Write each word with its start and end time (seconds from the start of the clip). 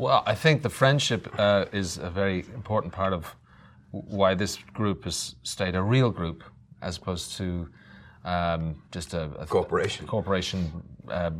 Well, 0.00 0.22
I 0.24 0.34
think 0.34 0.62
the 0.62 0.70
friendship 0.70 1.28
uh, 1.38 1.66
is 1.72 1.98
a 1.98 2.08
very 2.08 2.46
important 2.54 2.90
part 2.90 3.12
of 3.12 3.36
why 3.90 4.34
this 4.34 4.56
group 4.72 5.04
has 5.04 5.34
stayed 5.42 5.74
a 5.74 5.82
real 5.82 6.08
group 6.08 6.42
as 6.80 6.96
opposed 6.96 7.36
to 7.36 7.68
um, 8.24 8.82
just 8.92 9.12
a, 9.12 9.24
a 9.38 9.44
corporation. 9.44 10.06
corporation, 10.06 10.82
uh, 11.10 11.32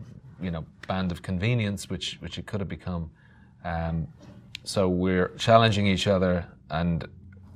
you 0.43 0.51
know, 0.51 0.67
band 0.87 1.11
of 1.11 1.23
convenience, 1.23 1.89
which 1.89 2.19
which 2.21 2.37
it 2.37 2.45
could 2.45 2.61
have 2.61 2.69
become. 2.69 3.11
Um, 3.65 4.07
so 4.63 4.91
we're 4.91 5.29
challenging 5.39 5.87
each 5.87 6.07
other, 6.07 6.47
and 6.69 7.09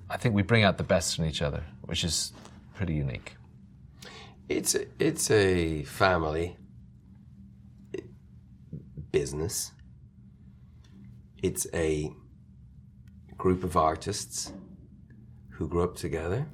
I 0.08 0.16
think 0.16 0.34
we 0.34 0.40
bring 0.40 0.64
out 0.64 0.78
the 0.78 0.84
best 0.84 1.18
in 1.18 1.26
each 1.26 1.42
other, 1.42 1.62
which 1.82 2.02
is 2.02 2.32
pretty 2.72 2.94
unique. 2.94 3.36
It's 4.48 4.74
a, 4.74 4.86
it's 4.98 5.30
a 5.30 5.82
family 5.82 6.56
business. 9.12 9.72
It's 11.44 11.66
a 11.74 12.10
group 13.36 13.64
of 13.64 13.76
artists 13.76 14.50
who 15.50 15.68
grew 15.68 15.82
up 15.82 15.94
together. 15.94 16.46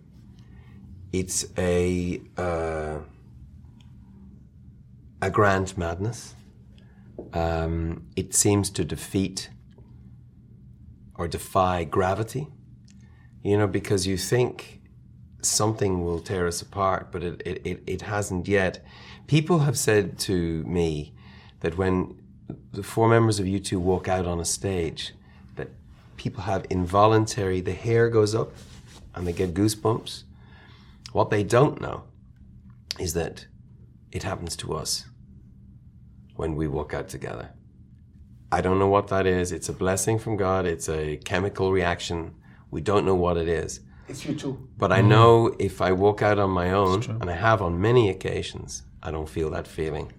It's 1.13 1.47
a 1.57 2.21
uh, 2.37 2.99
a 5.23 5.31
grand 5.31 5.79
madness. 5.79 6.35
Um, 7.33 8.09
it 8.17 8.35
seems 8.35 8.69
to 8.71 8.85
defeat 8.85 9.51
or 11.15 11.29
defy 11.29 11.85
gravity. 11.85 12.49
You 13.45 13.59
know, 13.59 13.69
because 13.69 14.09
you 14.09 14.17
think 14.17 14.81
something 15.41 16.05
will 16.05 16.19
tear 16.19 16.49
us 16.49 16.61
apart, 16.63 17.13
but 17.13 17.23
it, 17.23 17.41
it, 17.47 17.63
it, 17.65 17.83
it 17.87 18.03
hasn't 18.03 18.49
yet. 18.49 18.85
People 19.29 19.61
have 19.61 19.79
said 19.79 20.19
to 20.31 20.65
me 20.65 21.15
that 21.61 21.79
when 21.79 22.21
the 22.73 22.83
four 22.83 23.09
members 23.09 23.39
of 23.39 23.47
U2 23.47 23.79
walk 23.79 24.09
out 24.09 24.27
on 24.27 24.41
a 24.41 24.45
stage, 24.45 25.13
that 25.57 25.69
people 26.17 26.43
have 26.43 26.67
involuntary, 26.71 27.61
the 27.61 27.73
hair 27.73 28.09
goes 28.09 28.35
up 28.35 28.53
and 29.15 29.27
they 29.27 29.33
get 29.33 29.55
goosebumps. 29.55 30.25
What 31.13 31.31
they 31.31 31.43
don't 31.43 31.81
know 31.81 32.05
is 32.99 33.15
that 33.15 33.47
it 34.13 34.23
happens 34.23 34.57
to 34.57 34.75
us 34.75 35.07
when 36.37 36.57
we 36.57 36.69
walk 36.69 36.95
out 36.95 37.09
together. 37.09 37.51
I 38.53 38.61
don't 38.61 38.79
know 38.79 38.89
what 38.89 39.09
that 39.09 39.27
is. 39.27 39.53
It's 39.53 39.69
a 39.69 39.73
blessing 39.73 40.19
from 40.19 40.37
God. 40.37 40.67
It's 40.67 40.89
a 40.89 41.17
chemical 41.19 41.71
reaction. 41.73 42.35
We 42.71 42.81
don't 42.81 43.05
know 43.05 43.15
what 43.15 43.37
it 43.37 43.49
is. 43.49 43.81
It's 44.09 44.25
you 44.27 44.35
too. 44.35 44.69
But 44.77 44.91
I 44.91 45.03
know 45.03 45.55
if 45.59 45.81
I 45.81 45.93
walk 45.93 46.21
out 46.21 46.39
on 46.41 46.51
my 46.51 46.73
own, 46.73 47.03
and 47.21 47.31
I 47.31 47.35
have 47.35 47.63
on 47.63 47.81
many 47.81 48.11
occasions, 48.11 48.83
I 49.03 49.13
don't 49.13 49.29
feel 49.29 49.51
that 49.51 49.69
feeling. 49.69 50.13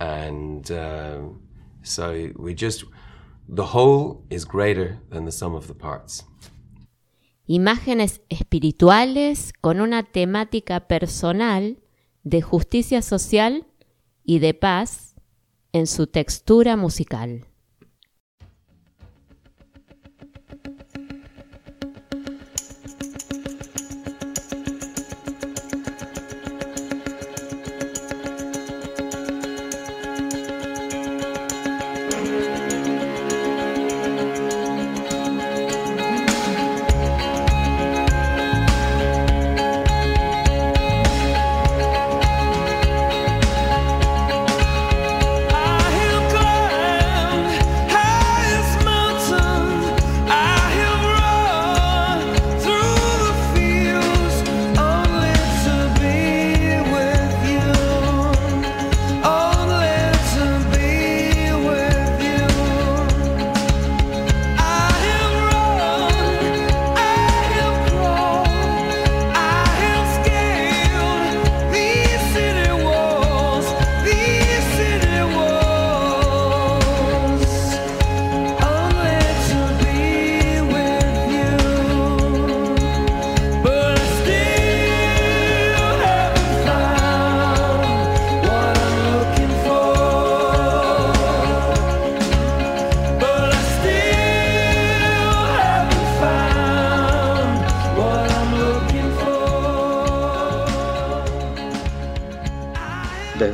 And 0.00 0.70
um, 0.70 1.42
so 1.88 2.12
we 2.36 2.54
just, 2.54 2.84
the 3.48 3.74
whole 3.74 4.24
is 4.30 4.44
greater 4.44 4.98
than 5.10 5.24
the 5.24 5.32
sum 5.32 5.54
of 5.54 5.66
the 5.66 5.74
parts. 5.74 6.24
Imágenes 7.46 8.20
espirituales 8.28 9.52
con 9.60 9.80
una 9.80 10.02
temática 10.02 10.86
personal 10.86 11.78
de 12.22 12.42
justicia 12.42 13.00
social 13.00 13.66
y 14.22 14.38
de 14.38 14.52
paz 14.52 15.14
en 15.72 15.86
su 15.86 16.06
textura 16.06 16.76
musical. 16.76 17.47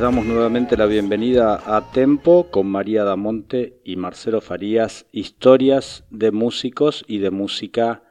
Damos 0.05 0.27
nuevamente 0.27 0.77
la 0.77 0.85
bienvenida 0.85 1.63
a 1.65 1.81
Tempo 1.91 2.51
con 2.51 2.67
María 2.67 3.03
Damonte 3.03 3.81
y 3.83 3.95
Marcelo 3.95 4.39
Farías, 4.39 5.07
historias 5.11 6.03
de 6.11 6.31
músicos 6.31 7.03
y 7.07 7.17
de 7.17 7.31
música, 7.31 8.03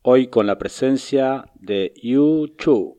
hoy 0.00 0.28
con 0.28 0.46
la 0.46 0.56
presencia 0.56 1.44
de 1.60 1.92
U2. 2.02 2.94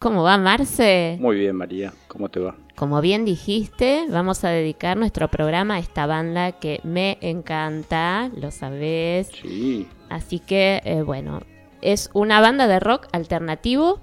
¿Cómo 0.00 0.22
va, 0.22 0.38
Marce? 0.38 1.18
Muy 1.20 1.36
bien, 1.36 1.54
María, 1.54 1.92
¿cómo 2.06 2.30
te 2.30 2.40
va? 2.40 2.56
Como 2.74 3.02
bien 3.02 3.26
dijiste, 3.26 4.06
vamos 4.08 4.42
a 4.44 4.48
dedicar 4.48 4.96
nuestro 4.96 5.28
programa 5.28 5.74
a 5.74 5.80
esta 5.80 6.06
banda 6.06 6.52
que 6.52 6.80
me 6.82 7.18
encanta, 7.20 8.30
lo 8.40 8.50
sabes. 8.50 9.28
Sí, 9.42 9.86
Así 10.08 10.38
que, 10.38 10.80
eh, 10.82 11.02
bueno, 11.02 11.42
es 11.82 12.08
una 12.14 12.40
banda 12.40 12.66
de 12.68 12.80
rock 12.80 13.06
alternativo 13.12 14.00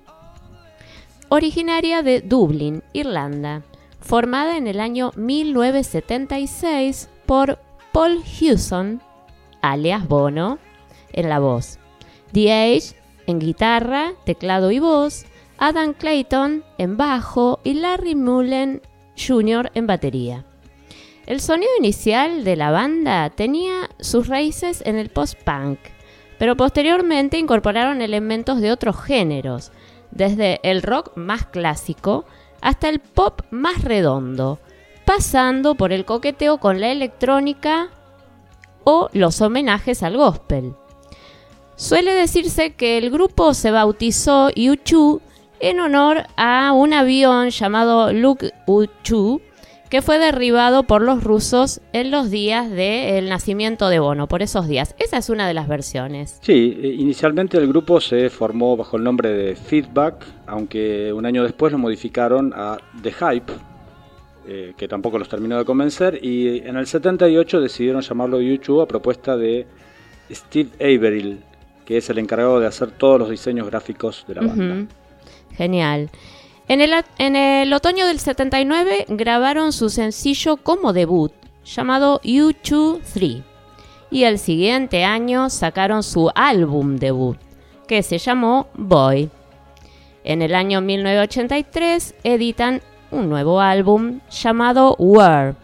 originaria 1.30 2.04
de 2.04 2.22
Dublín, 2.22 2.84
Irlanda, 2.94 3.64
formada 4.00 4.58
en 4.58 4.68
el 4.68 4.80
año 4.80 5.12
1976 5.16 7.10
por 7.26 7.60
Paul 7.92 8.24
Hewson, 8.24 9.02
alias 9.62 10.08
Bono, 10.08 10.60
en 11.14 11.30
la 11.30 11.40
voz, 11.40 11.80
The 12.32 12.52
Age 12.52 12.96
en 13.28 13.40
guitarra, 13.40 14.14
teclado 14.26 14.72
y 14.72 14.80
voz, 14.80 15.26
Adam 15.58 15.94
Clayton 15.94 16.64
en 16.78 16.98
bajo 16.98 17.60
y 17.64 17.74
Larry 17.76 18.16
Mullen 18.16 18.82
Jr. 19.18 19.72
en 19.74 19.88
batería. 19.88 20.46
El 21.26 21.42
sonido 21.42 21.72
inicial 21.80 22.44
de 22.44 22.56
la 22.56 22.70
banda 22.72 23.30
tenía 23.32 23.90
sus 24.00 24.28
raíces 24.28 24.84
en 24.86 24.98
el 24.98 25.10
post-punk, 25.10 25.80
pero 26.38 26.56
posteriormente 26.56 27.40
incorporaron 27.40 28.02
elementos 28.02 28.62
de 28.62 28.72
otros 28.72 29.02
géneros, 29.02 29.72
desde 30.16 30.60
el 30.64 30.82
rock 30.82 31.16
más 31.16 31.46
clásico 31.46 32.26
hasta 32.62 32.90
el 32.90 33.00
pop 33.00 33.42
más 33.52 33.84
redondo, 33.84 34.58
pasando 35.06 35.76
por 35.76 35.94
el 35.94 36.06
coqueteo 36.06 36.58
con 36.58 36.82
la 36.82 36.92
electrónica 36.92 37.90
o 38.84 39.10
los 39.14 39.40
homenajes 39.42 40.02
al 40.02 40.18
gospel. 40.18 40.74
Suele 41.76 42.14
decirse 42.14 42.74
que 42.74 42.98
el 42.98 43.12
grupo 43.12 43.54
se 43.54 43.70
bautizó 43.70 44.50
U2 44.50 45.22
en 45.60 45.80
honor 45.80 46.24
a 46.38 46.72
un 46.74 46.94
avión 46.94 47.50
llamado 47.50 48.14
Luk 48.14 48.46
U2 48.66 49.42
que 49.96 50.02
fue 50.02 50.20
derribado 50.20 50.84
por 50.84 51.02
los 51.02 51.24
rusos 51.24 51.80
en 51.94 52.12
los 52.12 52.30
días 52.30 52.70
del 52.70 53.30
nacimiento 53.30 53.88
de 53.88 54.00
Bono, 54.00 54.28
por 54.28 54.42
esos 54.42 54.68
días. 54.68 54.94
Esa 55.00 55.16
es 55.16 55.30
una 55.30 55.48
de 55.48 55.54
las 55.54 55.70
versiones. 55.70 56.38
Sí, 56.42 56.78
eh, 56.84 56.88
inicialmente 57.00 57.58
el 57.58 57.66
grupo 57.70 58.02
se 58.02 58.30
formó 58.30 58.76
bajo 58.76 58.98
el 58.98 59.06
nombre 59.06 59.30
de 59.30 59.56
Feedback, 59.56 60.26
aunque 60.48 61.14
un 61.14 61.26
año 61.26 61.44
después 61.44 61.72
lo 61.72 61.78
modificaron 61.78 62.52
a 62.54 62.78
The 63.04 63.14
Hype, 63.14 63.54
eh, 64.50 64.74
que 64.76 64.86
tampoco 64.90 65.18
los 65.18 65.30
terminó 65.30 65.58
de 65.58 65.64
convencer, 65.64 66.20
y 66.22 66.58
en 66.68 66.76
el 66.76 66.88
78 66.88 67.62
decidieron 67.62 68.02
llamarlo 68.02 68.42
YouTube 68.42 68.82
a 68.82 68.88
propuesta 68.90 69.38
de 69.38 69.66
Steve 70.30 70.72
Averill, 70.82 71.40
que 71.86 71.96
es 71.96 72.10
el 72.10 72.18
encargado 72.18 72.60
de 72.60 72.68
hacer 72.68 72.92
todos 72.92 73.18
los 73.18 73.30
diseños 73.30 73.66
gráficos 73.68 74.26
de 74.28 74.36
la 74.36 74.42
banda. 74.42 74.94
Genial. 75.56 76.10
En 76.68 76.82
el, 76.82 76.94
en 77.20 77.36
el 77.36 77.72
otoño 77.74 78.08
del 78.08 78.20
79 78.20 79.06
grabaron 79.10 79.72
su 79.72 79.90
sencillo 79.90 80.58
como 80.58 80.94
debut, 80.94 81.32
llamado 81.64 82.20
U2 82.22 83.02
3. 83.14 83.44
Y 84.10 84.24
el 84.24 84.40
siguiente 84.40 85.04
año 85.04 85.50
sacaron 85.50 86.02
su 86.02 86.32
álbum 86.34 86.98
debut, 86.98 87.38
que 87.88 88.02
se 88.02 88.18
llamó 88.18 88.68
Boy. 88.74 89.30
En 90.24 90.42
el 90.42 90.56
año 90.56 90.82
1983 90.82 92.16
editan 92.24 92.82
un 93.12 93.30
nuevo 93.30 93.62
álbum 93.62 94.22
llamado 94.32 94.96
War. 94.98 95.56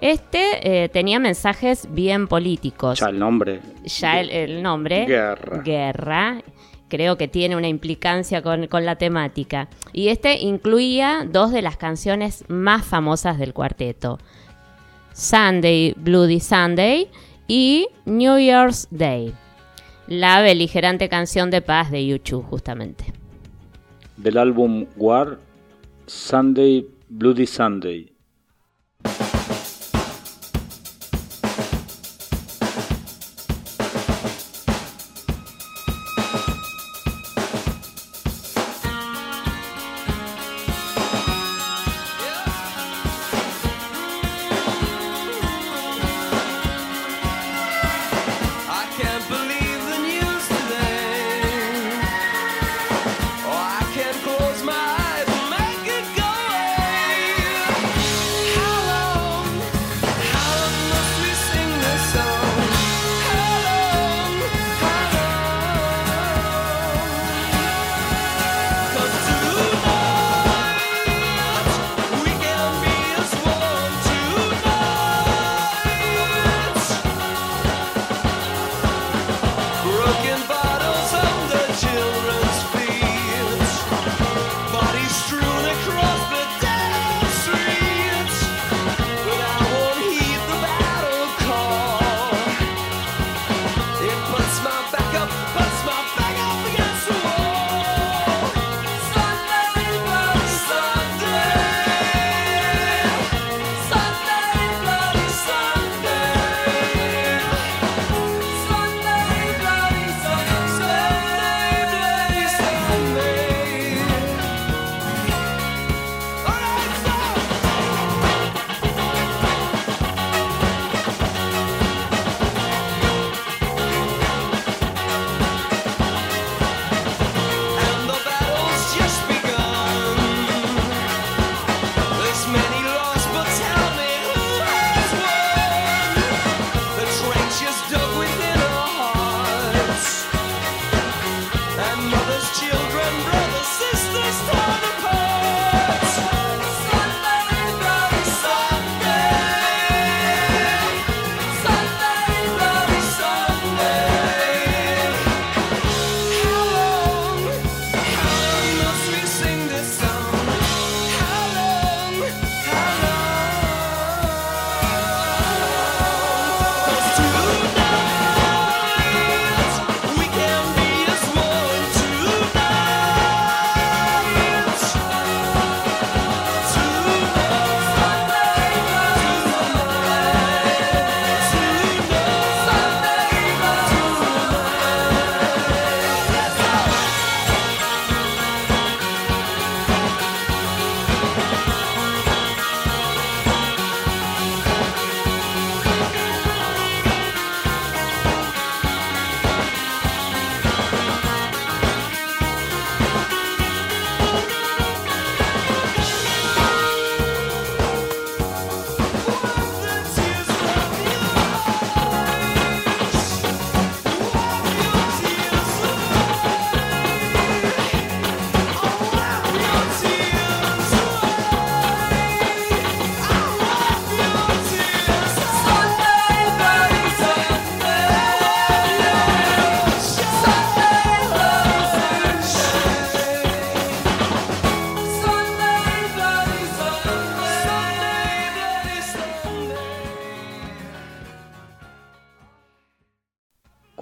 Este 0.00 0.84
eh, 0.84 0.88
tenía 0.88 1.18
mensajes 1.18 1.88
bien 1.90 2.28
políticos. 2.28 3.00
Ya 3.00 3.08
el 3.08 3.18
nombre. 3.18 3.60
Ya 3.84 4.20
el, 4.20 4.30
el 4.30 4.62
nombre. 4.62 5.06
Guerra. 5.06 5.62
Guerra. 5.62 6.42
Creo 6.88 7.16
que 7.16 7.28
tiene 7.28 7.56
una 7.56 7.68
implicancia 7.68 8.42
con, 8.42 8.68
la 8.84 8.96
temática. 8.96 9.68
Y 9.92 10.08
este 10.08 10.38
incluía 10.38 11.26
dos 11.30 11.50
de 11.50 11.62
las 11.62 11.76
canciones 11.76 12.44
más 12.48 12.84
famosas 12.84 13.38
del 13.38 13.52
cuarteto. 13.52 14.18
Sunday, 15.12 15.94
Bloody 15.96 16.40
Sunday 16.40 17.08
y 17.48 17.88
New 18.04 18.38
Year's 18.38 18.86
Day. 18.90 19.34
La 20.06 20.40
beligerante 20.40 21.08
canción 21.08 21.50
de 21.50 21.62
paz 21.62 21.90
de 21.90 22.06
YouTube, 22.06 22.44
justamente. 22.44 23.12
Del 24.16 24.38
álbum 24.38 24.86
War, 24.96 25.38
Sunday, 26.06 26.86
Bloody 27.08 27.46
Sunday. 27.46 28.15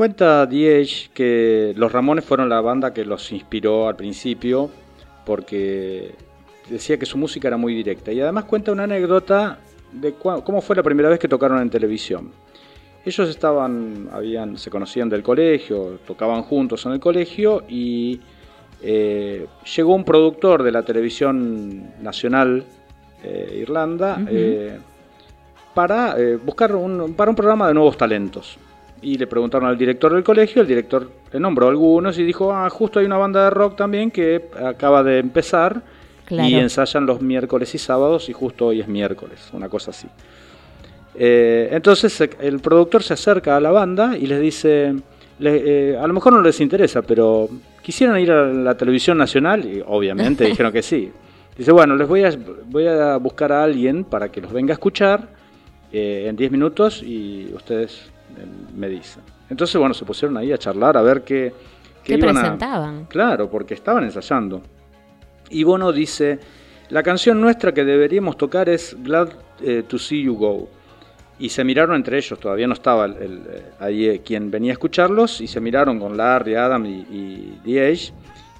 Cuenta 0.04 0.44
Diez 0.44 1.08
que 1.14 1.72
los 1.78 1.90
Ramones 1.90 2.26
fueron 2.26 2.50
la 2.50 2.60
banda 2.60 2.92
que 2.92 3.06
los 3.06 3.32
inspiró 3.32 3.88
al 3.88 3.96
principio 3.96 4.68
porque 5.24 6.14
decía 6.68 6.98
que 6.98 7.06
su 7.06 7.16
música 7.16 7.48
era 7.48 7.56
muy 7.56 7.74
directa. 7.74 8.12
Y 8.12 8.20
además 8.20 8.44
cuenta 8.44 8.70
una 8.70 8.82
anécdota 8.82 9.60
de 9.92 10.12
cómo 10.12 10.60
fue 10.60 10.76
la 10.76 10.82
primera 10.82 11.08
vez 11.08 11.18
que 11.18 11.26
tocaron 11.26 11.58
en 11.62 11.70
televisión. 11.70 12.32
Ellos 13.02 13.30
estaban, 13.30 14.10
habían, 14.12 14.58
se 14.58 14.68
conocían 14.68 15.08
del 15.08 15.22
colegio, 15.22 15.98
tocaban 16.06 16.42
juntos 16.42 16.84
en 16.84 16.92
el 16.92 17.00
colegio 17.00 17.64
y 17.66 18.20
eh, 18.82 19.46
llegó 19.74 19.94
un 19.94 20.04
productor 20.04 20.62
de 20.64 20.70
la 20.70 20.82
televisión 20.82 21.94
nacional 22.02 22.62
eh, 23.22 23.58
Irlanda 23.62 24.20
eh, 24.30 24.78
para 25.72 26.14
buscar 26.44 26.76
un, 26.76 27.14
para 27.14 27.30
un 27.30 27.36
programa 27.36 27.68
de 27.68 27.72
nuevos 27.72 27.96
talentos. 27.96 28.58
Y 29.04 29.18
le 29.18 29.26
preguntaron 29.26 29.68
al 29.68 29.76
director 29.76 30.12
del 30.14 30.24
colegio, 30.24 30.62
el 30.62 30.68
director 30.68 31.10
le 31.32 31.38
nombró 31.38 31.68
algunos 31.68 32.18
y 32.18 32.22
dijo, 32.24 32.52
ah, 32.52 32.68
justo 32.70 32.98
hay 33.00 33.06
una 33.06 33.18
banda 33.18 33.44
de 33.44 33.50
rock 33.50 33.76
también 33.76 34.10
que 34.10 34.46
acaba 34.64 35.02
de 35.02 35.18
empezar 35.18 35.82
Claro. 36.24 36.48
y 36.48 36.54
ensayan 36.54 37.04
los 37.04 37.20
miércoles 37.20 37.74
y 37.74 37.78
sábados 37.78 38.30
y 38.30 38.32
justo 38.32 38.66
hoy 38.68 38.80
es 38.80 38.88
miércoles, 38.88 39.50
una 39.52 39.68
cosa 39.68 39.90
así. 39.90 40.08
Eh, 41.16 41.68
entonces 41.70 42.12
se- 42.12 42.30
el 42.40 42.60
productor 42.60 43.02
se 43.02 43.12
acerca 43.14 43.56
a 43.56 43.60
la 43.60 43.70
banda 43.70 44.16
y 44.16 44.26
les 44.26 44.40
dice, 44.40 44.94
le- 45.38 45.90
eh, 45.92 45.96
a 45.98 46.06
lo 46.06 46.14
mejor 46.14 46.32
no 46.32 46.40
les 46.40 46.60
interesa, 46.60 47.02
pero 47.02 47.48
quisieran 47.82 48.18
ir 48.18 48.32
a 48.32 48.46
la 48.46 48.74
televisión 48.76 49.18
nacional 49.18 49.64
y 49.64 49.82
obviamente 49.86 50.44
dijeron 50.46 50.72
que 50.72 50.82
sí. 50.82 51.12
Dice, 51.58 51.70
bueno, 51.72 51.94
les 51.94 52.08
voy 52.08 52.24
a, 52.24 52.32
voy 52.66 52.86
a 52.88 53.16
buscar 53.18 53.52
a 53.52 53.62
alguien 53.62 54.04
para 54.04 54.30
que 54.32 54.40
los 54.40 54.50
venga 54.52 54.72
a 54.72 54.76
escuchar 54.76 55.28
eh, 55.92 56.24
en 56.28 56.34
10 56.36 56.50
minutos 56.50 57.02
y 57.02 57.52
ustedes 57.54 58.00
eh, 58.06 58.13
me 58.76 58.88
dicen. 58.88 59.22
Entonces, 59.50 59.76
bueno, 59.76 59.94
se 59.94 60.04
pusieron 60.04 60.36
ahí 60.36 60.52
a 60.52 60.58
charlar 60.58 60.96
a 60.96 61.02
ver 61.02 61.22
qué, 61.22 61.52
¿Qué 62.02 62.14
iban 62.14 62.36
a- 62.36 62.40
presentaban? 62.40 63.04
Claro, 63.06 63.50
porque 63.50 63.74
estaban 63.74 64.04
ensayando. 64.04 64.62
Y 65.50 65.62
Bono 65.64 65.92
dice, 65.92 66.38
la 66.90 67.02
canción 67.02 67.40
nuestra 67.40 67.72
que 67.72 67.84
deberíamos 67.84 68.36
tocar 68.36 68.68
es 68.68 68.96
Glad 69.02 69.28
eh, 69.62 69.84
to 69.86 69.98
See 69.98 70.22
You 70.22 70.34
Go. 70.36 70.68
Y 71.38 71.48
se 71.48 71.64
miraron 71.64 71.96
entre 71.96 72.16
ellos, 72.16 72.38
todavía 72.38 72.66
no 72.66 72.74
estaba 72.74 73.04
el- 73.06 73.16
el, 73.16 73.42
eh, 73.48 73.62
ahí 73.80 74.06
eh, 74.08 74.22
quien 74.24 74.50
venía 74.50 74.72
a 74.72 74.74
escucharlos, 74.74 75.40
y 75.40 75.46
se 75.46 75.60
miraron 75.60 75.98
con 75.98 76.16
Larry, 76.16 76.54
Adam 76.54 76.86
y, 76.86 77.06
y 77.10 77.58
The 77.64 77.98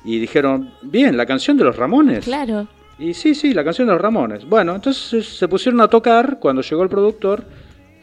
y 0.04 0.18
dijeron, 0.18 0.70
bien, 0.82 1.16
la 1.16 1.24
canción 1.24 1.56
de 1.56 1.64
los 1.64 1.76
Ramones. 1.76 2.24
Claro. 2.24 2.66
Y 2.98 3.14
sí, 3.14 3.34
sí, 3.34 3.54
la 3.54 3.64
canción 3.64 3.86
de 3.88 3.94
los 3.94 4.02
Ramones. 4.02 4.44
Bueno, 4.46 4.74
entonces 4.74 5.26
se 5.26 5.48
pusieron 5.48 5.80
a 5.80 5.88
tocar 5.88 6.38
cuando 6.38 6.60
llegó 6.62 6.82
el 6.82 6.88
productor 6.90 7.42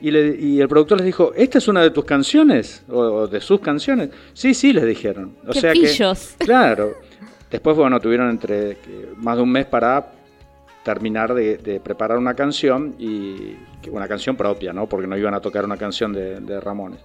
y, 0.01 0.11
le- 0.11 0.35
y 0.39 0.59
el 0.61 0.67
productor 0.67 0.97
les 0.97 1.05
dijo, 1.05 1.31
¿esta 1.35 1.57
es 1.59 1.67
una 1.67 1.81
de 1.81 1.91
tus 1.91 2.05
canciones? 2.05 2.83
¿O, 2.89 2.99
o 2.99 3.27
de 3.27 3.39
sus 3.41 3.59
canciones? 3.59 4.09
Sí, 4.33 4.53
sí, 4.53 4.73
les 4.73 4.85
dijeron. 4.85 5.35
O 5.47 5.51
¡Qué 5.51 5.59
sea 5.61 5.73
pillos! 5.73 6.35
que, 6.39 6.45
claro. 6.45 6.93
Después, 7.49 7.75
bueno, 7.75 7.99
tuvieron 7.99 8.29
entre 8.29 8.77
más 9.17 9.35
de 9.37 9.43
un 9.43 9.51
mes 9.51 9.65
para 9.65 10.11
terminar 10.83 11.33
de, 11.33 11.57
de 11.57 11.79
preparar 11.79 12.17
una 12.17 12.33
canción 12.33 12.95
y 12.97 13.55
una 13.89 14.07
canción 14.07 14.35
propia, 14.35 14.73
¿no? 14.73 14.87
Porque 14.87 15.05
no 15.07 15.17
iban 15.17 15.33
a 15.33 15.39
tocar 15.41 15.63
una 15.65 15.77
canción 15.77 16.11
de, 16.13 16.39
de 16.39 16.59
Ramones. 16.59 16.99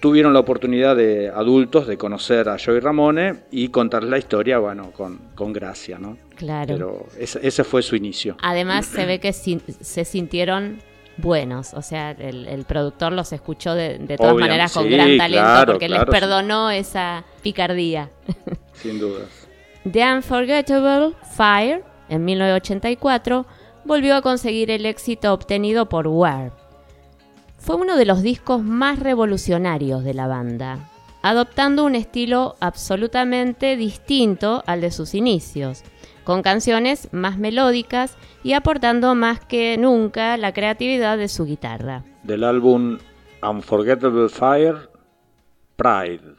Tuvieron 0.00 0.32
la 0.32 0.40
oportunidad 0.40 0.96
de 0.96 1.28
adultos 1.28 1.86
de 1.86 1.96
conocer 1.96 2.48
a 2.48 2.56
Joey 2.58 2.80
Ramone 2.80 3.44
y 3.52 3.68
contar 3.68 4.02
la 4.02 4.18
historia, 4.18 4.58
bueno, 4.58 4.90
con, 4.90 5.18
con 5.36 5.52
gracia, 5.52 5.96
¿no? 5.98 6.18
Claro. 6.34 6.74
Pero 6.74 7.06
ese, 7.18 7.38
ese 7.46 7.62
fue 7.62 7.82
su 7.82 7.94
inicio. 7.94 8.36
Además 8.42 8.86
se 8.86 9.06
ve 9.06 9.20
que 9.20 9.32
sin- 9.32 9.60
se 9.80 10.04
sintieron 10.04 10.78
buenos, 11.16 11.74
o 11.74 11.82
sea, 11.82 12.12
el, 12.12 12.46
el 12.48 12.64
productor 12.64 13.12
los 13.12 13.32
escuchó 13.32 13.74
de, 13.74 13.98
de 13.98 14.16
todas 14.16 14.34
maneras 14.34 14.72
con 14.72 14.84
sí, 14.84 14.90
gran 14.90 15.16
talento 15.18 15.44
claro, 15.44 15.72
porque 15.72 15.86
claro, 15.86 16.04
les 16.04 16.14
sí. 16.14 16.20
perdonó 16.20 16.70
esa 16.70 17.24
picardía. 17.42 18.10
Sin 18.74 18.98
dudas. 18.98 19.28
The 19.90 20.12
Unforgettable 20.12 21.14
Fire, 21.36 21.84
en 22.08 22.24
1984, 22.24 23.46
volvió 23.84 24.14
a 24.14 24.22
conseguir 24.22 24.70
el 24.70 24.86
éxito 24.86 25.32
obtenido 25.32 25.88
por 25.88 26.06
War. 26.06 26.52
Fue 27.58 27.76
uno 27.76 27.96
de 27.96 28.04
los 28.04 28.22
discos 28.22 28.62
más 28.62 28.98
revolucionarios 28.98 30.04
de 30.04 30.14
la 30.14 30.26
banda, 30.26 30.90
adoptando 31.22 31.84
un 31.84 31.94
estilo 31.94 32.56
absolutamente 32.60 33.76
distinto 33.76 34.62
al 34.66 34.80
de 34.80 34.90
sus 34.90 35.14
inicios, 35.14 35.82
con 36.24 36.42
canciones 36.42 37.08
más 37.12 37.38
melódicas 37.38 38.16
y 38.42 38.52
aportando 38.52 39.14
más 39.14 39.40
que 39.40 39.76
nunca 39.78 40.36
la 40.36 40.52
creatividad 40.52 41.18
de 41.18 41.28
su 41.28 41.44
guitarra. 41.44 42.04
Del 42.22 42.44
álbum 42.44 42.98
Unforgettable 43.42 44.28
Fire, 44.28 44.90
Pride. 45.76 46.31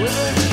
With 0.00 0.44
a 0.44 0.47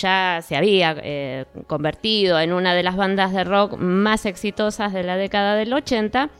ya 0.00 0.40
se 0.42 0.56
había 0.56 0.94
eh, 1.02 1.44
convertido 1.66 2.38
en 2.38 2.52
una 2.52 2.74
de 2.74 2.82
las 2.82 2.96
bandas 2.96 3.32
de 3.32 3.44
rock 3.44 3.76
más 3.76 4.26
exitosas 4.26 4.92
de 4.92 5.02
la 5.02 5.16
década 5.16 5.56
del 5.56 5.72
80, 5.72 6.30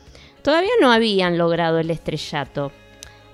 todavía 0.42 0.70
no 0.80 0.92
habían 0.92 1.38
logrado 1.38 1.78
el 1.78 1.90
estrellato. 1.90 2.72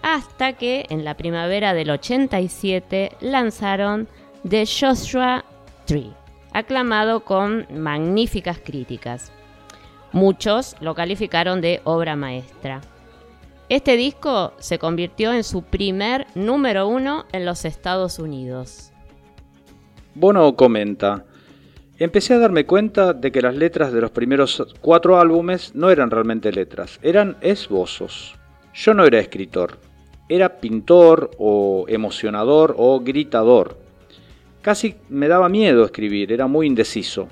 Hasta 0.02 0.54
que 0.54 0.86
en 0.88 1.04
la 1.04 1.16
primavera 1.16 1.74
del 1.74 1.90
87 1.90 3.12
lanzaron 3.20 4.08
The 4.48 4.64
Joshua 4.66 5.44
Tree, 5.86 6.12
aclamado 6.52 7.24
con 7.24 7.66
magníficas 7.70 8.58
críticas. 8.58 9.30
Muchos 10.12 10.76
lo 10.80 10.94
calificaron 10.94 11.60
de 11.60 11.80
obra 11.84 12.16
maestra. 12.16 12.80
Este 13.68 13.96
disco 13.96 14.52
se 14.58 14.78
convirtió 14.78 15.32
en 15.32 15.44
su 15.44 15.62
primer 15.62 16.26
número 16.34 16.88
uno 16.88 17.24
en 17.32 17.46
los 17.46 17.64
Estados 17.64 18.18
Unidos. 18.18 18.91
Bono 20.14 20.54
comenta, 20.56 21.24
empecé 21.98 22.34
a 22.34 22.38
darme 22.38 22.66
cuenta 22.66 23.14
de 23.14 23.32
que 23.32 23.40
las 23.40 23.54
letras 23.54 23.92
de 23.92 24.00
los 24.02 24.10
primeros 24.10 24.62
cuatro 24.80 25.18
álbumes 25.18 25.74
no 25.74 25.90
eran 25.90 26.10
realmente 26.10 26.52
letras, 26.52 26.98
eran 27.02 27.36
esbozos. 27.40 28.34
Yo 28.74 28.92
no 28.92 29.06
era 29.06 29.18
escritor, 29.18 29.78
era 30.28 30.60
pintor 30.60 31.30
o 31.38 31.86
emocionador 31.88 32.74
o 32.76 33.00
gritador. 33.00 33.78
Casi 34.60 34.96
me 35.08 35.28
daba 35.28 35.48
miedo 35.48 35.84
escribir, 35.84 36.30
era 36.30 36.46
muy 36.46 36.66
indeciso. 36.66 37.28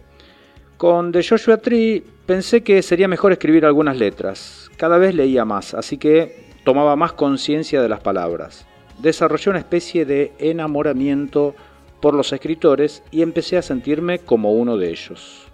Con 0.76 1.12
The 1.12 1.22
Joshua 1.22 1.58
Tree 1.58 2.02
pensé 2.24 2.62
que 2.62 2.80
sería 2.80 3.08
mejor 3.08 3.32
escribir 3.32 3.66
algunas 3.66 3.98
letras. 3.98 4.70
Cada 4.78 4.96
vez 4.96 5.14
leía 5.14 5.44
más, 5.44 5.74
así 5.74 5.98
que 5.98 6.48
tomaba 6.64 6.96
más 6.96 7.12
conciencia 7.12 7.82
de 7.82 7.88
las 7.90 8.00
palabras. 8.00 8.66
Desarrollé 8.98 9.50
una 9.50 9.58
especie 9.58 10.06
de 10.06 10.32
enamoramiento 10.38 11.54
por 12.00 12.14
los 12.14 12.32
escritores 12.32 13.02
y 13.10 13.22
empecé 13.22 13.56
a 13.56 13.62
sentirme 13.62 14.18
como 14.18 14.52
uno 14.52 14.76
de 14.76 14.90
ellos. 14.90 15.46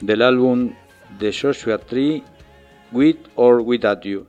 Del 0.00 0.22
álbum 0.22 0.72
The 1.18 1.32
Joshua 1.32 1.78
Tree, 1.78 2.22
With 2.92 3.16
or 3.34 3.60
Without 3.60 4.02
You. 4.02 4.26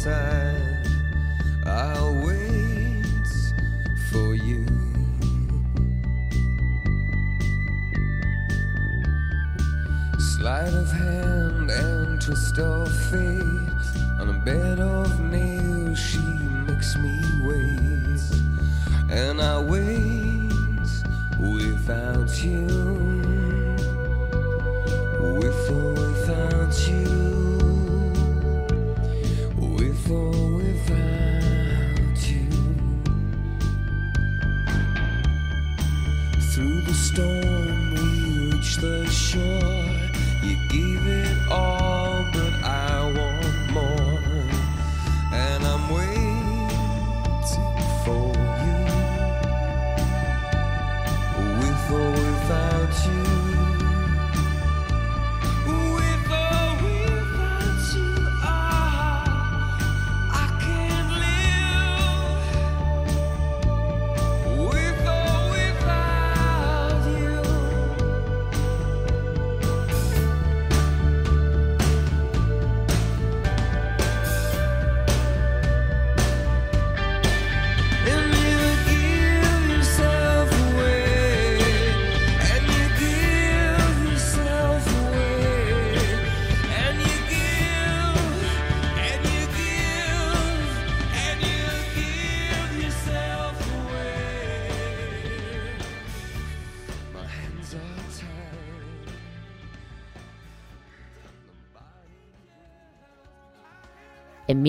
Side. 0.00 0.69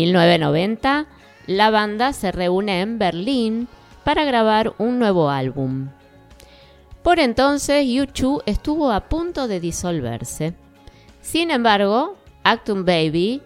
1990, 0.06 1.06
la 1.48 1.70
banda 1.70 2.14
se 2.14 2.32
reúne 2.32 2.82
en 2.82 2.98
Berlín 2.98 3.68
para 4.04 4.24
grabar 4.24 4.74
un 4.78 5.00
nuevo 5.00 5.30
álbum. 5.30 5.90
Por 7.04 7.20
entonces, 7.20 7.86
U2 7.86 8.44
estuvo 8.46 8.92
a 8.92 9.02
punto 9.02 9.48
de 9.48 9.60
disolverse. 9.60 10.54
Sin 11.22 11.52
embargo, 11.52 12.16
Actum 12.44 12.86
Baby 12.86 13.42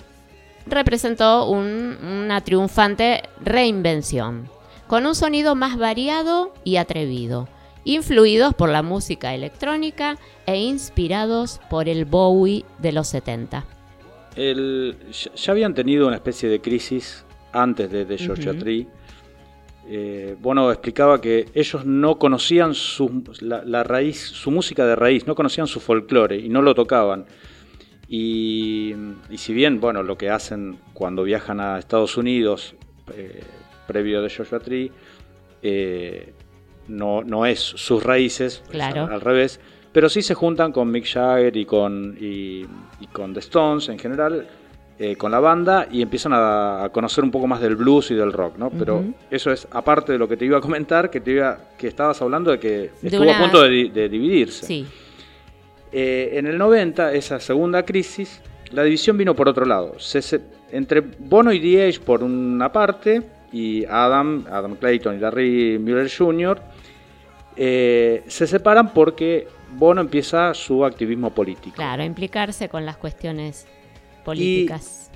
representó 0.66 1.50
un- 1.50 1.98
una 2.02 2.42
triunfante 2.42 3.24
reinvención, 3.42 4.50
con 4.88 5.06
un 5.06 5.16
sonido 5.16 5.56
más 5.56 5.78
variado 5.78 6.54
y 6.64 6.78
atrevido, 6.78 7.48
influidos 7.84 8.54
por 8.54 8.70
la 8.70 8.82
música 8.82 9.34
electrónica 9.34 10.18
e 10.46 10.58
inspirados 10.58 11.60
por 11.70 11.88
el 11.88 12.06
Bowie 12.06 12.66
de 12.80 12.92
los 12.92 13.08
70. 13.08 13.66
El- 14.36 14.96
ya- 15.12 15.52
habían 15.52 15.74
tenido 15.74 16.08
una 16.08 16.16
especie 16.18 16.50
de 16.50 16.60
crisis 16.62 17.26
antes 17.54 17.90
de 17.92 18.06
The 18.06 18.18
Georgia 18.18 18.52
Ujú. 18.52 18.60
Tree. 18.60 18.88
Eh, 19.88 20.36
Bono 20.40 20.72
explicaba 20.72 21.22
que 21.22 21.46
ellos 21.54 21.86
no 21.86 22.18
conocían 22.18 22.74
su, 22.74 23.24
la, 23.42 23.64
la 23.64 23.84
raíz, 23.84 24.20
su 24.20 24.50
música 24.52 24.86
de 24.86 24.96
raíz, 24.96 25.28
no 25.28 25.36
conocían 25.36 25.68
su 25.68 25.80
folclore 25.80 26.38
y 26.38 26.50
no 26.50 26.62
lo 26.62 26.74
tocaban. 26.74 27.26
Y, 28.08 28.94
y 29.30 29.38
si 29.38 29.54
bien, 29.54 29.80
bueno, 29.80 30.04
lo 30.04 30.18
que 30.18 30.30
hacen 30.30 30.78
cuando 30.94 31.24
viajan 31.24 31.60
a 31.60 31.78
Estados 31.80 32.18
Unidos, 32.18 32.76
eh, 33.16 33.42
previo 33.88 34.22
de 34.22 34.30
Joshua 34.30 34.60
Tree, 34.60 34.92
eh, 35.62 36.34
no, 36.88 37.24
no 37.24 37.46
es 37.46 37.60
sus 37.60 38.04
raíces, 38.04 38.62
es 38.64 38.70
Claro. 38.70 39.06
al, 39.06 39.14
al 39.14 39.22
revés, 39.22 39.60
pero 39.96 40.10
sí 40.10 40.22
se 40.22 40.34
juntan 40.34 40.74
con 40.74 40.92
Mick 40.92 41.06
Jagger 41.06 41.56
y 41.56 41.64
con, 41.64 42.18
y, 42.20 42.66
y 43.00 43.08
con 43.14 43.34
The 43.34 43.40
Stones 43.40 43.88
en 43.88 43.98
general, 43.98 44.46
eh, 45.00 45.16
con 45.16 45.32
la 45.32 45.40
banda, 45.40 45.88
y 45.90 46.02
empiezan 46.02 46.34
a, 46.34 46.84
a 46.84 46.90
conocer 46.90 47.24
un 47.24 47.32
poco 47.32 47.48
más 47.48 47.62
del 47.62 47.78
blues 47.78 48.12
y 48.12 48.14
del 48.16 48.34
rock, 48.34 48.58
¿no? 48.58 48.70
Pero 48.70 49.06
eso 49.32 49.52
es 49.54 49.66
aparte 49.72 50.12
de 50.12 50.18
lo 50.20 50.28
que 50.28 50.36
te 50.36 50.44
iba 50.44 50.58
a 50.58 50.62
comentar, 50.62 51.10
que, 51.10 51.22
te 51.22 51.32
iba, 51.32 51.58
que 51.78 51.88
estabas 51.88 52.22
hablando 52.22 52.52
de 52.52 52.60
que 52.60 52.68
De 53.02 53.08
estuvo 53.08 53.24
una- 53.24 53.38
a 53.38 53.42
punto 53.42 53.62
de, 53.64 53.70
di- 53.70 53.90
de 53.90 54.10
dividirse. 54.10 54.66
Sí, 54.66 54.86
Eh, 55.94 56.32
en 56.40 56.46
el 56.48 56.58
90, 56.58 57.14
esa 57.14 57.40
segunda 57.40 57.84
crisis, 57.86 58.42
la 58.72 58.84
división 58.84 59.16
vino 59.18 59.34
por 59.34 59.48
otro 59.48 59.64
lado. 59.66 59.98
Se- 59.98 60.22
se- 60.22 60.42
entre 60.74 61.00
Bono 61.00 61.54
y 61.54 61.60
DH 61.60 62.02
por 62.02 62.22
una 62.22 62.70
parte, 62.70 63.22
y 63.54 63.86
Adam, 63.86 64.44
Adam 64.52 64.76
Clayton 64.76 65.16
y 65.16 65.20
Larry 65.20 65.80
Mueller 65.80 66.12
Jr., 66.12 66.60
eh, 67.56 68.24
se 68.28 68.48
separan 68.48 68.94
porque 68.94 69.48
Bono 69.76 70.02
empieza 70.02 70.54
su 70.54 70.86
activismo 70.86 71.30
político. 71.32 71.76
claro, 71.76 72.04
implicarse 72.04 72.70
con 72.70 72.86
las 72.86 72.98
cuestiones 72.98 73.68
políticas. 74.24 75.12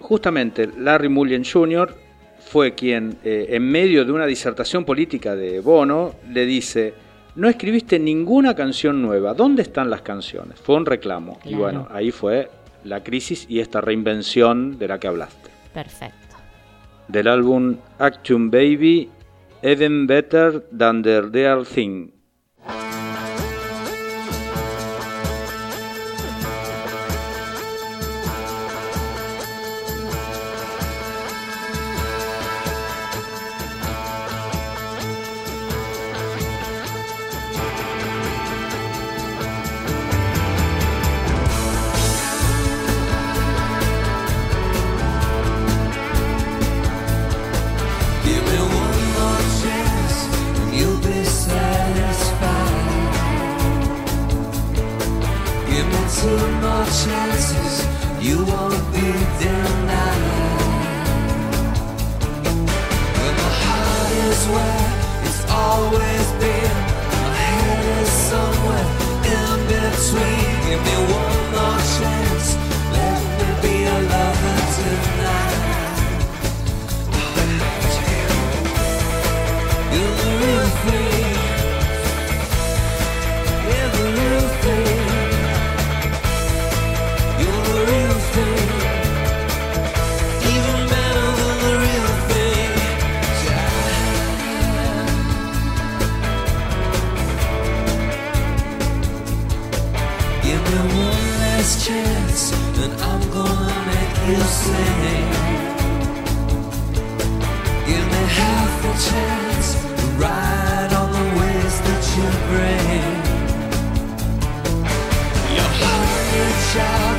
justamente 0.00 0.68
Larry 0.78 1.08
Mullen 1.08 1.44
Jr. 1.44 1.94
fue 2.38 2.74
quien, 2.74 3.18
eh, 3.24 3.46
en 3.50 3.62
medio 3.70 4.04
de 4.04 4.12
una 4.12 4.26
disertación 4.26 4.84
política 4.84 5.34
de 5.34 5.60
Bono, 5.60 6.14
le 6.30 6.46
dice, 6.46 6.94
no 7.36 7.48
escribiste 7.48 7.98
ninguna 7.98 8.54
canción 8.54 9.02
nueva, 9.02 9.34
¿dónde 9.34 9.62
están 9.62 9.90
las 9.90 10.02
canciones? 10.02 10.60
Fue 10.60 10.76
un 10.76 10.86
reclamo. 10.86 11.38
Y 11.44 11.54
bueno, 11.54 11.88
ahí 11.90 12.10
fue 12.10 12.48
la 12.84 13.02
crisis 13.02 13.46
y 13.48 13.60
esta 13.60 13.80
reinvención 13.80 14.78
de 14.78 14.88
la 14.88 15.00
que 15.00 15.08
hablaste. 15.08 15.50
Perfecto. 15.72 16.36
Del 17.08 17.26
álbum 17.28 17.76
Action 17.98 18.50
Baby, 18.50 19.10
Even 19.62 20.06
Better 20.06 20.60
Than 20.76 21.02
the 21.02 21.22
Real 21.22 21.66
Thing. 21.66 22.13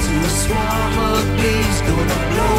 To 0.06 0.12
a 0.12 0.30
swarm 0.30 1.00
of 1.10 1.26
bees, 1.38 1.82
gonna 1.82 2.20
blow 2.30 2.55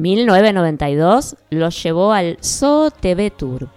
...1992 0.00 1.36
los 1.50 1.82
llevó 1.82 2.12
al 2.12 2.38
Zoo 2.42 2.90
TV 2.90 3.30
Tour, 3.30 3.68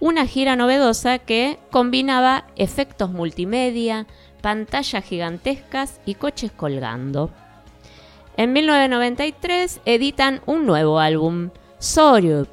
una 0.00 0.26
gira 0.26 0.56
novedosa 0.56 1.18
que 1.18 1.58
combinaba 1.70 2.44
efectos 2.56 3.10
multimedia, 3.10 4.06
pantallas 4.40 5.04
gigantescas 5.04 6.00
y 6.06 6.14
coches 6.14 6.50
colgando. 6.52 7.30
En 8.36 8.52
1993 8.52 9.80
editan 9.84 10.40
un 10.46 10.66
nuevo 10.66 10.98
álbum, 10.98 11.50
Sorup. 11.78 12.48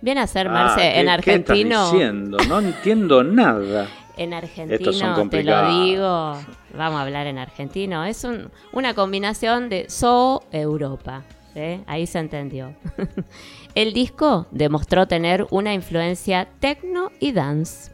Viene 0.00 0.20
a 0.20 0.26
ser 0.26 0.48
Marce 0.48 0.80
Ah, 0.82 0.86
en 0.86 0.92
¿qué- 0.94 1.02
¿Qué 1.04 1.10
argentino. 1.10 1.74
estás 1.76 1.92
diciendo? 1.92 2.38
No 2.48 2.58
entiendo 2.60 3.22
nada. 3.24 3.86
En 4.16 4.32
Estos 4.32 4.98
son 4.98 5.08
argentino, 5.10 5.30
te 5.30 5.42
lo 5.44 5.84
digo. 5.84 6.36
Vamos 6.76 6.98
a 6.98 7.02
hablar 7.02 7.26
en 7.26 7.38
argentino. 7.38 8.04
Es 8.04 8.24
un- 8.24 8.50
una 8.72 8.94
combinación 8.94 9.68
de 9.68 9.88
So 9.88 10.42
Europa. 10.52 11.22
¿Eh? 11.54 11.82
Ahí 11.86 12.06
se 12.06 12.18
entendió. 12.18 12.74
El 13.74 13.92
disco 13.92 14.46
demostró 14.50 15.06
tener 15.06 15.46
una 15.50 15.74
influencia 15.74 16.48
techno 16.60 17.10
y 17.20 17.32
dance. 17.32 17.92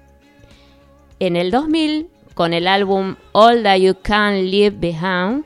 En 1.18 1.36
el 1.36 1.50
2000, 1.50 2.08
con 2.34 2.52
el 2.52 2.68
álbum 2.68 3.16
All 3.32 3.62
That 3.62 3.78
You 3.78 3.96
Can 4.02 4.50
Leave 4.50 4.76
Behind, 4.78 5.44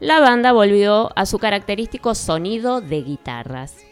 la 0.00 0.20
banda 0.20 0.52
volvió 0.52 1.10
a 1.16 1.26
su 1.26 1.38
característico 1.38 2.14
sonido 2.14 2.80
de 2.80 3.02
guitarras. 3.02 3.84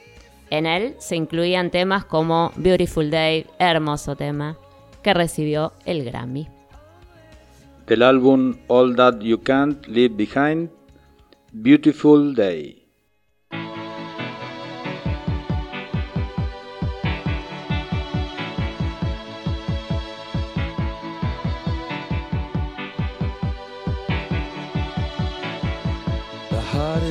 En 0.51 0.67
él 0.67 0.95
se 0.99 1.17
incluían 1.17 1.71
temas 1.71 2.05
como 2.05 2.53
Beautiful 2.55 3.11
Day, 3.11 3.47
hermoso 3.59 4.15
tema, 4.15 4.57
que 5.03 5.13
recibió 5.15 5.73
el 5.85 6.05
Grammy. 6.05 6.49
Del 7.89 8.03
álbum 8.03 8.57
All 8.69 8.95
That 8.95 9.21
You 9.21 9.41
Can't 9.43 9.87
Leave 9.89 10.15
Behind, 10.15 10.71
Beautiful 11.53 12.35
Day. 12.37 12.86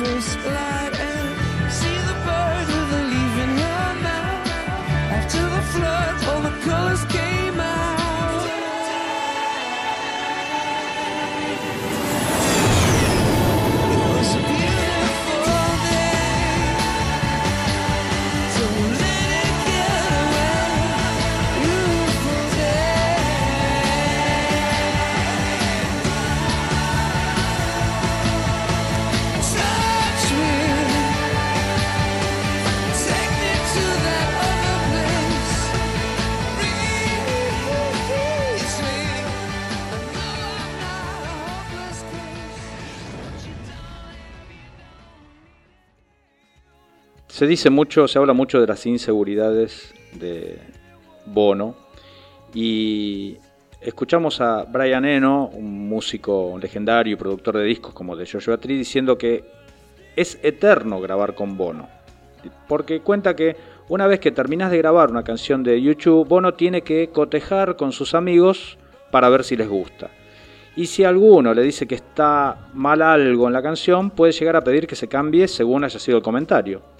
Just 0.00 0.38
light 0.46 0.99
Se 47.40 47.46
dice 47.46 47.70
mucho, 47.70 48.06
se 48.06 48.18
habla 48.18 48.34
mucho 48.34 48.60
de 48.60 48.66
las 48.66 48.84
inseguridades 48.84 49.94
de 50.12 50.58
Bono 51.24 51.74
y 52.52 53.38
escuchamos 53.80 54.42
a 54.42 54.64
Brian 54.64 55.06
Eno, 55.06 55.48
un 55.54 55.88
músico 55.88 56.58
legendario 56.60 57.14
y 57.14 57.16
productor 57.16 57.56
de 57.56 57.64
discos 57.64 57.94
como 57.94 58.14
de 58.14 58.28
Joshua 58.30 58.58
Tree, 58.58 58.76
diciendo 58.76 59.16
que 59.16 59.42
es 60.16 60.38
eterno 60.42 61.00
grabar 61.00 61.34
con 61.34 61.56
Bono. 61.56 61.88
Porque 62.68 63.00
cuenta 63.00 63.34
que 63.34 63.56
una 63.88 64.06
vez 64.06 64.20
que 64.20 64.32
terminas 64.32 64.70
de 64.70 64.76
grabar 64.76 65.10
una 65.10 65.24
canción 65.24 65.62
de 65.62 65.80
YouTube, 65.80 66.28
Bono 66.28 66.52
tiene 66.52 66.82
que 66.82 67.08
cotejar 67.08 67.76
con 67.76 67.92
sus 67.92 68.12
amigos 68.12 68.76
para 69.10 69.30
ver 69.30 69.44
si 69.44 69.56
les 69.56 69.66
gusta. 69.66 70.10
Y 70.76 70.84
si 70.84 71.04
alguno 71.04 71.54
le 71.54 71.62
dice 71.62 71.86
que 71.86 71.94
está 71.94 72.68
mal 72.74 73.00
algo 73.00 73.46
en 73.46 73.54
la 73.54 73.62
canción, 73.62 74.10
puede 74.10 74.32
llegar 74.32 74.56
a 74.56 74.62
pedir 74.62 74.86
que 74.86 74.94
se 74.94 75.08
cambie 75.08 75.48
según 75.48 75.84
haya 75.84 75.98
sido 75.98 76.18
el 76.18 76.22
comentario. 76.22 76.99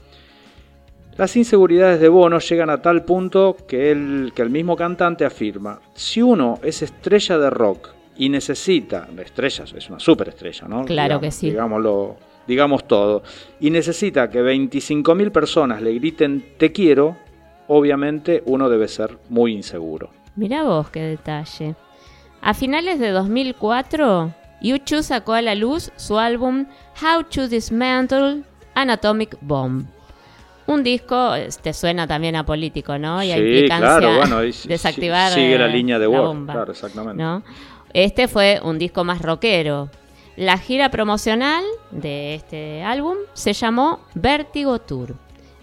Las 1.21 1.37
inseguridades 1.37 2.01
de 2.01 2.09
Bono 2.09 2.39
llegan 2.39 2.71
a 2.71 2.81
tal 2.81 3.05
punto 3.05 3.55
que 3.69 3.91
el, 3.91 4.33
que 4.35 4.41
el 4.41 4.49
mismo 4.49 4.75
cantante 4.75 5.27
afirma, 5.27 5.79
si 5.93 6.23
uno 6.23 6.59
es 6.63 6.81
estrella 6.81 7.37
de 7.37 7.51
rock 7.51 7.91
y 8.17 8.31
necesita, 8.31 9.07
estrella, 9.19 9.65
es 9.77 9.91
una 9.91 10.01
superestrella, 10.01 10.67
¿no? 10.67 10.87
Claro 10.87 11.19
Digamos- 11.19 11.21
que 11.21 11.31
sí. 11.31 11.51
Digámoslo, 11.51 12.17
digamos 12.47 12.89
todo, 12.89 13.23
y 13.61 13.69
necesita 13.69 14.31
que 14.31 14.41
25.000 14.41 15.31
personas 15.31 15.83
le 15.83 15.93
griten 15.93 16.43
te 16.57 16.73
quiero, 16.73 17.19
obviamente 17.69 18.43
uno 18.47 18.71
debe 18.71 18.89
ser 18.89 19.19
muy 19.29 19.53
inseguro. 19.53 20.09
Mira 20.37 20.63
vos 20.63 20.89
qué 20.89 21.03
detalle. 21.03 21.75
A 22.41 22.55
finales 22.55 22.99
de 22.99 23.11
2004, 23.11 24.33
U2 24.63 25.03
sacó 25.03 25.35
a 25.35 25.43
la 25.43 25.55
luz 25.55 25.93
su 25.97 26.19
álbum 26.19 26.65
How 27.03 27.25
to 27.25 27.47
Dismantle 27.47 28.43
an 28.73 28.89
Atomic 28.89 29.37
Bomb. 29.43 29.85
Un 30.71 30.85
disco, 30.85 31.33
te 31.63 31.73
suena 31.73 32.07
también 32.07 32.37
a 32.37 32.47
político, 32.47 32.97
¿no? 32.97 33.21
Y 33.25 33.33
a 33.33 33.35
Sí, 33.35 33.41
implicancia 33.41 33.99
claro, 33.99 34.17
bueno, 34.19 34.45
y 34.45 34.53
desactivar 34.69 35.33
sigue 35.33 35.59
la 35.59 35.67
línea 35.67 35.99
de 35.99 36.07
Word, 36.07 36.27
bomba, 36.29 36.53
claro, 36.53 36.71
exactamente. 36.71 37.21
¿no? 37.21 37.43
Este 37.93 38.29
fue 38.29 38.61
un 38.63 38.79
disco 38.79 39.03
más 39.03 39.21
rockero. 39.21 39.91
La 40.37 40.59
gira 40.59 40.89
promocional 40.89 41.65
de 41.91 42.37
este 42.37 42.85
álbum 42.85 43.17
se 43.33 43.53
llamó 43.53 43.99
Vertigo 44.15 44.79
Tour 44.79 45.17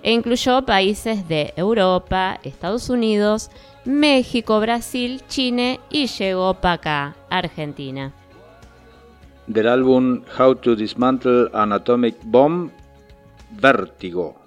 e 0.03 0.11
incluyó 0.11 0.65
países 0.65 1.25
de 1.29 1.53
Europa, 1.55 2.37
Estados 2.43 2.89
Unidos, 2.89 3.49
México, 3.85 4.59
Brasil, 4.59 5.21
Chile 5.29 5.79
y 5.89 6.07
llegó 6.07 6.53
para 6.55 6.73
acá, 6.73 7.15
Argentina. 7.29 8.11
Del 9.47 9.69
álbum 9.69 10.23
How 10.37 10.55
to 10.55 10.75
Dismantle 10.75 11.49
an 11.53 11.71
Atomic 11.71 12.17
Bomb, 12.25 12.71
Vértigo. 13.51 14.46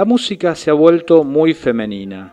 La 0.00 0.06
música 0.06 0.54
se 0.54 0.70
ha 0.70 0.72
vuelto 0.72 1.24
muy 1.24 1.52
femenina. 1.52 2.32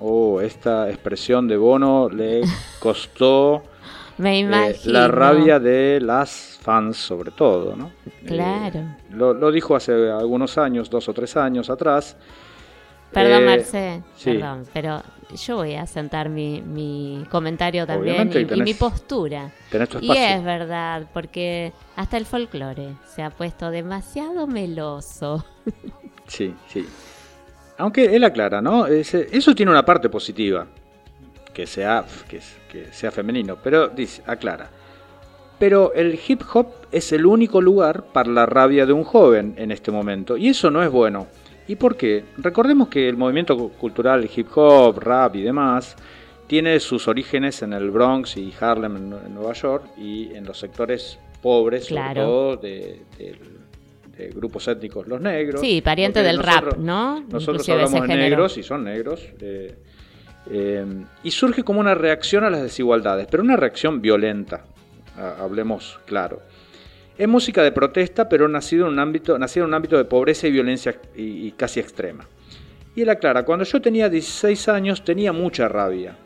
Oh, 0.00 0.40
esta 0.40 0.88
expresión 0.90 1.46
de 1.46 1.56
Bono 1.56 2.08
le 2.08 2.40
costó 2.80 3.62
Me 4.18 4.40
eh, 4.40 4.76
la 4.86 5.06
rabia 5.06 5.60
de 5.60 6.00
las 6.02 6.58
fans, 6.60 6.96
sobre 6.96 7.30
todo, 7.30 7.76
¿no? 7.76 7.92
Claro. 8.26 8.80
Eh, 8.80 8.96
lo, 9.12 9.32
lo 9.34 9.52
dijo 9.52 9.76
hace 9.76 9.92
algunos 10.10 10.58
años, 10.58 10.90
dos 10.90 11.08
o 11.08 11.14
tres 11.14 11.36
años 11.36 11.70
atrás. 11.70 12.16
Perdón, 13.12 13.42
Eh, 13.44 13.46
Marce, 13.46 14.02
sí. 14.16 14.32
perdón, 14.32 14.64
pero 14.72 15.00
yo 15.46 15.56
voy 15.58 15.74
a 15.76 15.86
sentar 15.86 16.28
mi, 16.28 16.60
mi 16.60 17.24
comentario 17.30 17.86
también 17.86 18.26
y, 18.26 18.30
que 18.32 18.48
tenés- 18.48 18.56
y 18.58 18.62
mi 18.62 18.74
postura. 18.74 19.52
Tenés 19.70 19.90
tu 19.90 20.00
Y 20.00 20.10
es 20.10 20.42
verdad, 20.42 21.06
porque 21.14 21.72
hasta 21.94 22.16
el 22.16 22.26
folclore 22.26 22.94
se 23.14 23.22
ha 23.22 23.30
puesto 23.30 23.70
demasiado 23.70 24.48
meloso. 24.48 25.44
Sí, 26.26 26.54
sí. 26.68 26.84
Aunque 27.78 28.14
él 28.16 28.24
aclara, 28.24 28.60
¿no? 28.62 28.86
Ese- 28.86 29.28
eso 29.32 29.54
tiene 29.54 29.70
una 29.70 29.84
parte 29.84 30.08
positiva, 30.08 30.66
que 31.52 31.66
sea, 31.66 32.04
que, 32.28 32.40
que 32.70 32.92
sea 32.92 33.10
femenino, 33.10 33.56
pero 33.62 33.88
dice, 33.88 34.22
aclara. 34.26 34.70
Pero 35.58 35.92
el 35.94 36.18
hip 36.26 36.42
hop 36.52 36.66
es 36.92 37.12
el 37.12 37.24
único 37.26 37.60
lugar 37.60 38.04
para 38.12 38.30
la 38.30 38.44
rabia 38.46 38.84
de 38.86 38.92
un 38.92 39.04
joven 39.04 39.54
en 39.56 39.70
este 39.70 39.90
momento, 39.90 40.36
y 40.36 40.48
eso 40.48 40.70
no 40.70 40.82
es 40.82 40.90
bueno. 40.90 41.26
¿Y 41.68 41.76
por 41.76 41.96
qué? 41.96 42.24
Recordemos 42.38 42.88
que 42.88 43.08
el 43.08 43.16
movimiento 43.16 43.56
cu- 43.56 43.70
cultural 43.72 44.28
hip 44.34 44.48
hop, 44.54 44.98
rap 45.00 45.34
y 45.36 45.42
demás 45.42 45.96
tiene 46.46 46.78
sus 46.78 47.08
orígenes 47.08 47.60
en 47.62 47.72
el 47.72 47.90
Bronx 47.90 48.36
y 48.36 48.52
Harlem 48.60 48.96
en, 48.96 49.34
Nueva 49.34 49.52
York 49.54 49.84
y 49.98 50.32
en 50.34 50.44
los 50.44 50.58
sectores 50.58 51.18
pobres, 51.42 51.86
Claro. 51.88 52.08
sobre 52.08 52.20
todo 52.26 52.56
de, 52.56 53.02
del- 53.18 53.55
de 54.16 54.28
grupos 54.28 54.66
étnicos, 54.68 55.06
los 55.06 55.20
negros. 55.20 55.60
Sí, 55.60 55.80
pariente 55.82 56.22
del 56.22 56.38
rap, 56.38 56.76
¿no? 56.78 57.20
Nosotros 57.20 57.66
Inclusive 57.68 57.82
hablamos 57.84 58.08
de 58.08 58.16
negros 58.16 58.56
y 58.58 58.62
son 58.62 58.84
negros. 58.84 59.28
eh, 59.40 59.74
eh, 60.50 60.84
y 61.24 61.30
surge 61.32 61.62
como 61.64 61.80
una 61.80 61.94
reacción 61.94 62.44
a 62.44 62.50
las 62.50 62.62
desigualdades, 62.62 63.26
pero 63.30 63.42
una 63.42 63.56
reacción 63.56 64.00
violenta, 64.00 64.64
ha- 65.18 65.42
hablemos 65.42 65.98
claro. 66.06 66.40
Es 67.18 67.26
música 67.26 67.62
de 67.62 67.72
protesta, 67.72 68.28
pero 68.28 68.46
nacido 68.46 68.86
en 68.86 68.92
un 68.92 68.98
ámbito, 69.00 69.38
nacido 69.38 69.64
en 69.64 69.70
un 69.70 69.74
ámbito 69.74 69.96
de 69.96 70.04
pobreza 70.04 70.46
y 70.46 70.52
violencia 70.52 70.94
y, 71.16 71.46
y 71.48 71.52
casi 71.52 71.80
extrema. 71.80 72.26
Y 72.94 73.02
él 73.02 73.08
aclara, 73.10 73.44
cuando 73.44 73.64
yo 73.64 73.80
tenía 73.80 74.08
16 74.08 74.68
años 74.68 75.02
tenía 75.04 75.32
mucha 75.32 75.66
rabia. 75.68 76.16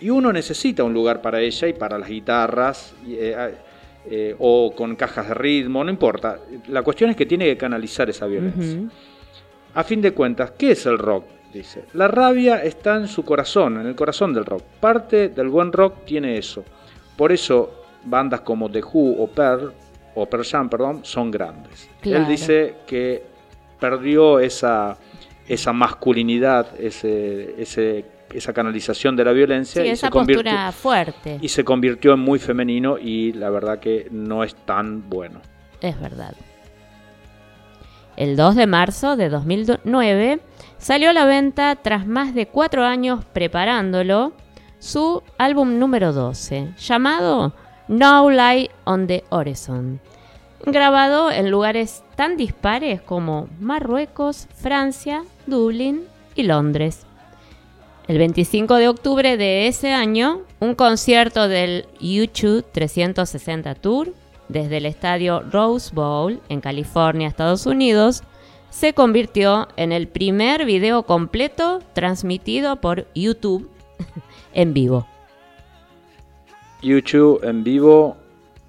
Y 0.00 0.10
uno 0.10 0.32
necesita 0.32 0.84
un 0.84 0.92
lugar 0.94 1.20
para 1.22 1.40
ella 1.40 1.66
y 1.68 1.72
para 1.72 1.98
las 1.98 2.08
guitarras, 2.08 2.94
y, 3.06 3.14
eh, 3.18 3.54
eh, 4.10 4.34
o 4.38 4.72
con 4.74 4.96
cajas 4.96 5.28
de 5.28 5.34
ritmo, 5.34 5.82
no 5.84 5.90
importa. 5.90 6.38
La 6.68 6.82
cuestión 6.82 7.10
es 7.10 7.16
que 7.16 7.26
tiene 7.26 7.46
que 7.46 7.56
canalizar 7.56 8.08
esa 8.10 8.26
violencia. 8.26 8.80
A 9.74 9.82
fin 9.84 10.00
de 10.00 10.12
cuentas, 10.12 10.52
¿qué 10.52 10.72
es 10.72 10.86
el 10.86 10.98
rock? 10.98 11.24
Dice. 11.52 11.84
La 11.94 12.08
rabia 12.08 12.62
está 12.64 12.96
en 12.96 13.06
su 13.06 13.24
corazón, 13.24 13.80
en 13.80 13.86
el 13.86 13.94
corazón 13.94 14.32
del 14.34 14.44
rock. 14.44 14.62
Parte 14.80 15.28
del 15.28 15.48
buen 15.48 15.72
rock 15.72 16.04
tiene 16.04 16.36
eso. 16.36 16.64
Por 17.16 17.30
eso 17.32 17.82
bandas 18.04 18.40
como 18.40 18.68
The 18.70 18.82
Who 18.82 19.22
o 19.22 19.28
Pearl, 19.28 19.72
o 20.16 20.26
Pearl 20.26 20.44
Jam, 20.44 20.68
perdón, 20.68 21.00
son 21.04 21.30
grandes. 21.30 21.88
Claro. 22.00 22.24
Él 22.24 22.28
dice 22.28 22.74
que 22.86 23.22
perdió 23.80 24.40
esa, 24.40 24.96
esa 25.48 25.72
masculinidad, 25.72 26.68
ese, 26.80 27.54
ese- 27.60 28.04
esa 28.32 28.52
canalización 28.52 29.16
de 29.16 29.24
la 29.24 29.32
violencia 29.32 29.82
Sí, 29.82 29.88
y, 29.88 29.90
esa 29.92 30.06
se 30.06 30.10
convirtió, 30.10 30.42
postura 30.44 30.72
fuerte. 30.72 31.38
y 31.40 31.48
se 31.48 31.64
convirtió 31.64 32.14
en 32.14 32.20
muy 32.20 32.38
femenino 32.38 32.98
y 32.98 33.32
la 33.32 33.50
verdad 33.50 33.78
que 33.78 34.08
no 34.10 34.44
es 34.44 34.54
tan 34.54 35.08
bueno. 35.08 35.40
Es 35.80 36.00
verdad. 36.00 36.34
El 38.16 38.36
2 38.36 38.54
de 38.54 38.66
marzo 38.66 39.16
de 39.16 39.28
2009 39.28 40.40
salió 40.78 41.10
a 41.10 41.12
la 41.12 41.24
venta, 41.24 41.76
tras 41.76 42.06
más 42.06 42.34
de 42.34 42.46
cuatro 42.46 42.84
años 42.84 43.24
preparándolo, 43.32 44.32
su 44.78 45.22
álbum 45.38 45.78
número 45.78 46.12
12, 46.12 46.74
llamado 46.78 47.54
No 47.88 48.30
Light 48.30 48.70
on 48.84 49.06
the 49.06 49.24
Horizon, 49.30 50.00
grabado 50.64 51.30
en 51.30 51.50
lugares 51.50 52.04
tan 52.16 52.36
dispares 52.36 53.00
como 53.00 53.48
Marruecos, 53.60 54.46
Francia, 54.54 55.24
Dublín 55.46 56.04
y 56.36 56.44
Londres. 56.44 57.06
El 58.06 58.18
25 58.18 58.74
de 58.74 58.88
octubre 58.88 59.38
de 59.38 59.66
ese 59.66 59.92
año, 59.92 60.42
un 60.60 60.74
concierto 60.74 61.48
del 61.48 61.86
YouTube 62.00 62.62
360 62.70 63.74
Tour 63.76 64.12
desde 64.48 64.76
el 64.76 64.84
estadio 64.84 65.40
Rose 65.40 65.94
Bowl 65.94 66.38
en 66.50 66.60
California, 66.60 67.28
Estados 67.28 67.64
Unidos, 67.64 68.22
se 68.68 68.92
convirtió 68.92 69.68
en 69.76 69.90
el 69.90 70.06
primer 70.06 70.66
video 70.66 71.04
completo 71.04 71.80
transmitido 71.94 72.76
por 72.76 73.06
YouTube 73.14 73.70
en 74.52 74.74
vivo. 74.74 75.06
YouTube 76.82 77.42
en 77.42 77.64
vivo, 77.64 78.18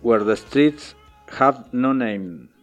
Where 0.01 0.23
the 0.23 0.37
Streets 0.37 0.95
Have 1.37 1.65
No 1.73 1.93
Name. 1.93 2.54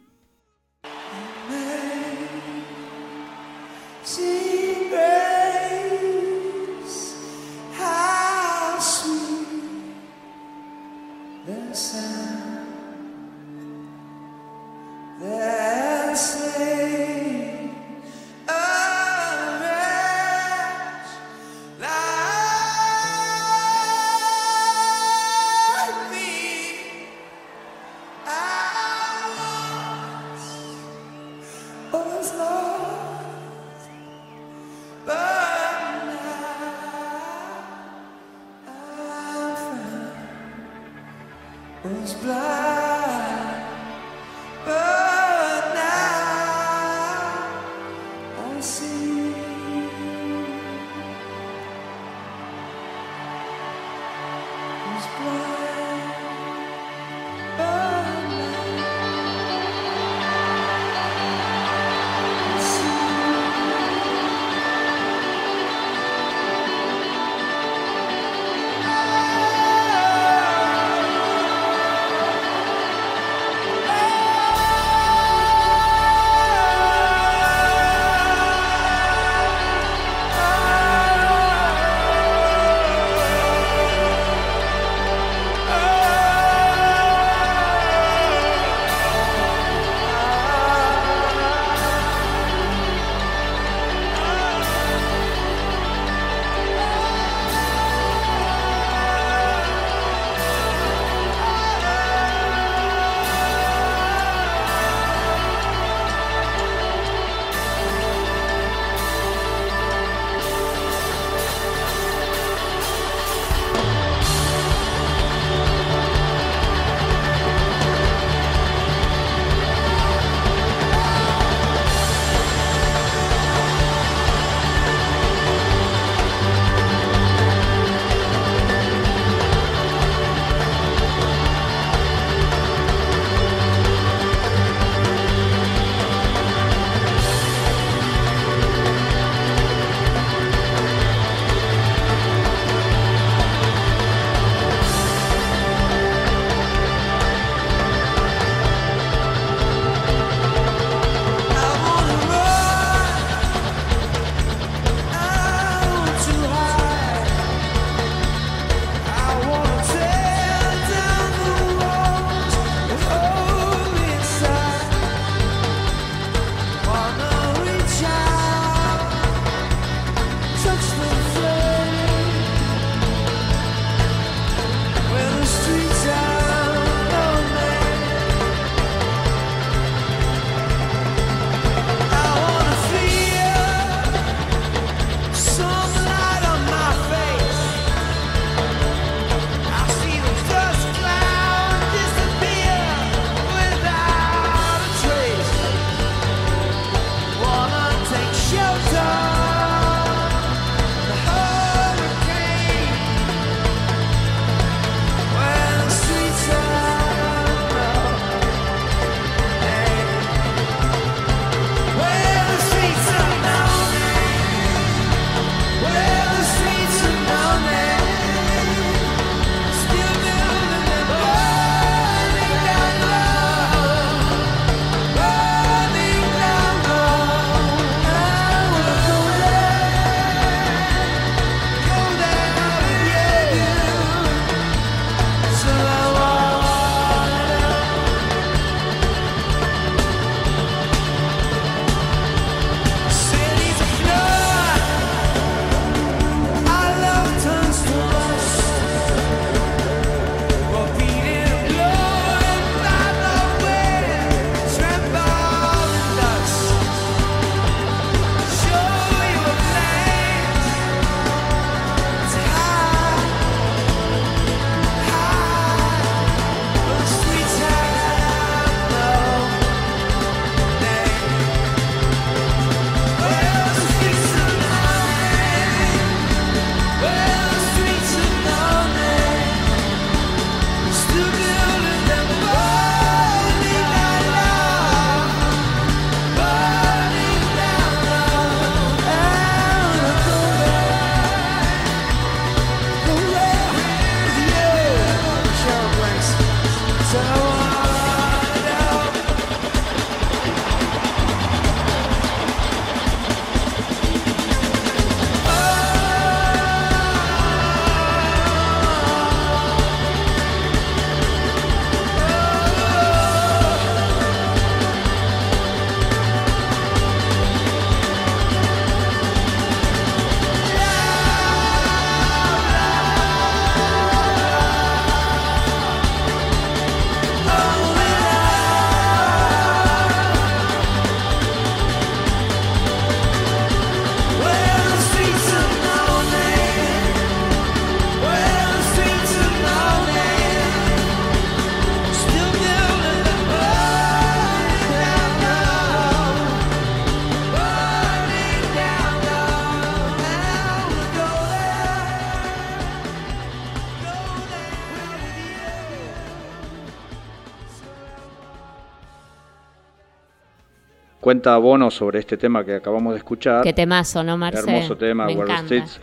50 361.32 361.54
abonos 361.54 361.94
sobre 361.94 362.18
este 362.18 362.36
tema 362.36 362.64
que 362.64 362.74
acabamos 362.74 363.14
de 363.14 363.18
escuchar. 363.18 363.62
Qué 363.62 363.72
temazo, 363.72 364.22
¿no, 364.22 364.36
Marcel? 364.36 364.68
Hermoso 364.68 364.96
tema, 364.96 365.26
Me 365.26 365.34
Where 365.34 365.52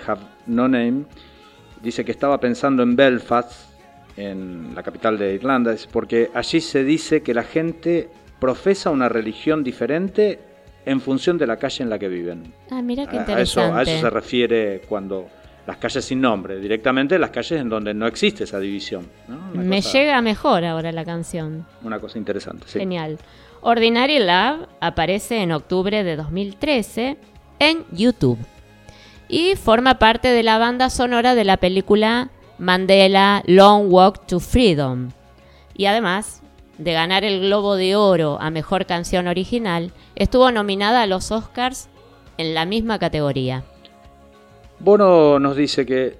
Have 0.07 0.21
No 0.47 0.67
Name. 0.67 1.03
Dice 1.83 2.03
que 2.03 2.11
estaba 2.11 2.39
pensando 2.39 2.81
en 2.83 2.95
Belfast, 2.95 3.69
en 4.17 4.73
la 4.73 4.81
capital 4.81 5.17
de 5.17 5.35
Irlanda, 5.35 5.75
porque 5.91 6.31
allí 6.33 6.59
se 6.61 6.83
dice 6.83 7.21
que 7.21 7.33
la 7.33 7.43
gente 7.43 8.09
profesa 8.39 8.89
una 8.89 9.07
religión 9.07 9.63
diferente 9.63 10.39
en 10.85 10.99
función 10.99 11.37
de 11.37 11.45
la 11.45 11.57
calle 11.57 11.83
en 11.83 11.89
la 11.89 11.99
que 11.99 12.07
viven. 12.07 12.51
Ah, 12.71 12.81
mira 12.81 13.07
qué 13.07 13.17
interesante. 13.17 13.77
A 13.77 13.81
eso, 13.83 14.01
se 14.01 14.09
refiere 14.09 14.81
cuando 14.89 15.27
las 15.67 15.77
calles 15.77 16.03
sin 16.03 16.19
nombre, 16.19 16.59
directamente 16.59 17.19
las 17.19 17.29
calles 17.29 17.61
en 17.61 17.69
donde 17.69 17.93
no 17.93 18.07
existe 18.07 18.45
esa 18.45 18.59
división. 18.59 19.07
Me 19.53 19.81
llega 19.81 20.21
mejor 20.21 20.65
ahora 20.65 20.91
la 20.91 21.05
canción. 21.05 21.67
Una 21.83 21.99
cosa 21.99 22.17
interesante. 22.17 22.65
Genial. 22.67 23.19
Ordinary 23.61 24.19
Love 24.19 24.67
aparece 24.79 25.41
en 25.41 25.51
octubre 25.51 26.03
de 26.03 26.15
2013 26.15 27.17
en 27.59 27.85
YouTube 27.91 28.39
y 29.27 29.55
forma 29.55 29.99
parte 29.99 30.29
de 30.29 30.43
la 30.43 30.57
banda 30.57 30.89
sonora 30.89 31.35
de 31.35 31.43
la 31.43 31.57
película 31.57 32.29
Mandela 32.57 33.43
Long 33.45 33.91
Walk 33.91 34.25
to 34.27 34.39
Freedom. 34.39 35.09
Y 35.75 35.85
además 35.85 36.41
de 36.77 36.93
ganar 36.93 37.23
el 37.23 37.41
Globo 37.41 37.75
de 37.75 37.95
Oro 37.95 38.37
a 38.39 38.49
Mejor 38.49 38.85
Canción 38.85 39.27
Original, 39.27 39.91
estuvo 40.15 40.51
nominada 40.51 41.03
a 41.03 41.07
los 41.07 41.31
Oscars 41.31 41.89
en 42.37 42.53
la 42.53 42.65
misma 42.65 42.99
categoría. 42.99 43.63
Bono 44.79 45.39
nos 45.39 45.57
dice 45.57 45.85
que 45.85 46.17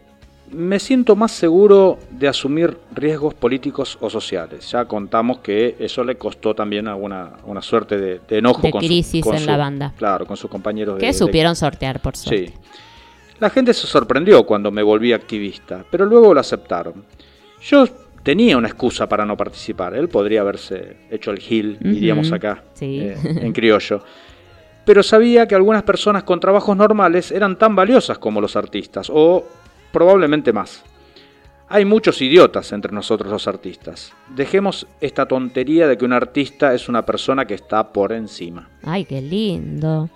me 0.51 0.79
siento 0.79 1.15
más 1.15 1.31
seguro 1.31 1.99
de 2.09 2.27
asumir 2.27 2.77
riesgos 2.93 3.33
políticos 3.33 3.97
o 4.01 4.09
sociales. 4.09 4.69
Ya 4.71 4.85
contamos 4.85 5.39
que 5.39 5.75
eso 5.79 6.03
le 6.03 6.15
costó 6.15 6.53
también 6.55 6.87
alguna 6.87 7.33
una 7.45 7.61
suerte 7.61 7.97
de, 7.97 8.19
de 8.27 8.37
enojo 8.37 8.61
De 8.61 8.71
con 8.71 8.81
su- 8.81 8.87
crisis 8.87 9.23
con 9.23 9.35
en 9.35 9.41
su- 9.41 9.47
la 9.47 9.57
banda. 9.57 9.93
Claro, 9.97 10.25
con 10.25 10.37
sus 10.37 10.49
compañeros 10.49 10.95
de- 10.95 11.01
Que 11.01 11.07
de 11.07 11.13
supieron 11.13 11.55
sortear, 11.55 11.99
por 12.01 12.15
suerte. 12.17 12.47
Sí. 12.47 12.53
La 13.39 13.49
gente 13.49 13.73
se 13.73 13.87
sorprendió 13.87 14.43
cuando 14.45 14.69
me 14.71 14.83
volví 14.83 15.13
activista, 15.13 15.85
pero 15.89 16.05
luego 16.05 16.33
lo 16.33 16.39
aceptaron. 16.39 17.05
Yo 17.61 17.85
tenía 18.23 18.57
una 18.57 18.67
excusa 18.67 19.07
para 19.07 19.25
no 19.25 19.37
participar. 19.37 19.93
Él 19.95 20.09
podría 20.09 20.41
haberse 20.41 20.97
hecho 21.09 21.31
el 21.31 21.39
gil, 21.39 21.77
Ujú. 21.79 21.89
diríamos 21.89 22.31
acá, 22.31 22.63
Sí. 22.73 22.99
eh, 23.01 23.15
en 23.41 23.53
criollo. 23.53 24.03
Pero 24.83 25.03
sabía 25.03 25.47
que 25.47 25.55
algunas 25.55 25.83
personas 25.83 26.23
con 26.23 26.39
trabajos 26.39 26.75
normales 26.75 27.31
eran 27.31 27.57
tan 27.57 27.75
valiosas 27.75 28.17
como 28.17 28.41
los 28.41 28.55
artistas, 28.55 29.09
o 29.13 29.45
probablemente 29.91 30.53
más. 30.53 30.83
Hay 31.71 31.85
muchos 31.85 32.19
idiotas 32.21 32.71
entre 32.71 32.91
nosotros 32.91 33.31
los 33.31 33.47
artistas. 33.47 34.11
Dejemos 34.35 34.87
esta 35.01 35.27
tontería 35.27 35.87
de 35.87 35.97
que 35.97 36.05
un 36.05 36.13
artista 36.13 36.73
es 36.73 36.89
una 36.89 37.05
persona 37.05 37.45
que 37.45 37.53
está 37.53 37.93
por 37.93 38.11
encima. 38.11 38.69
Ay, 38.83 39.05
qué 39.05 39.21
lindo. 39.21 40.09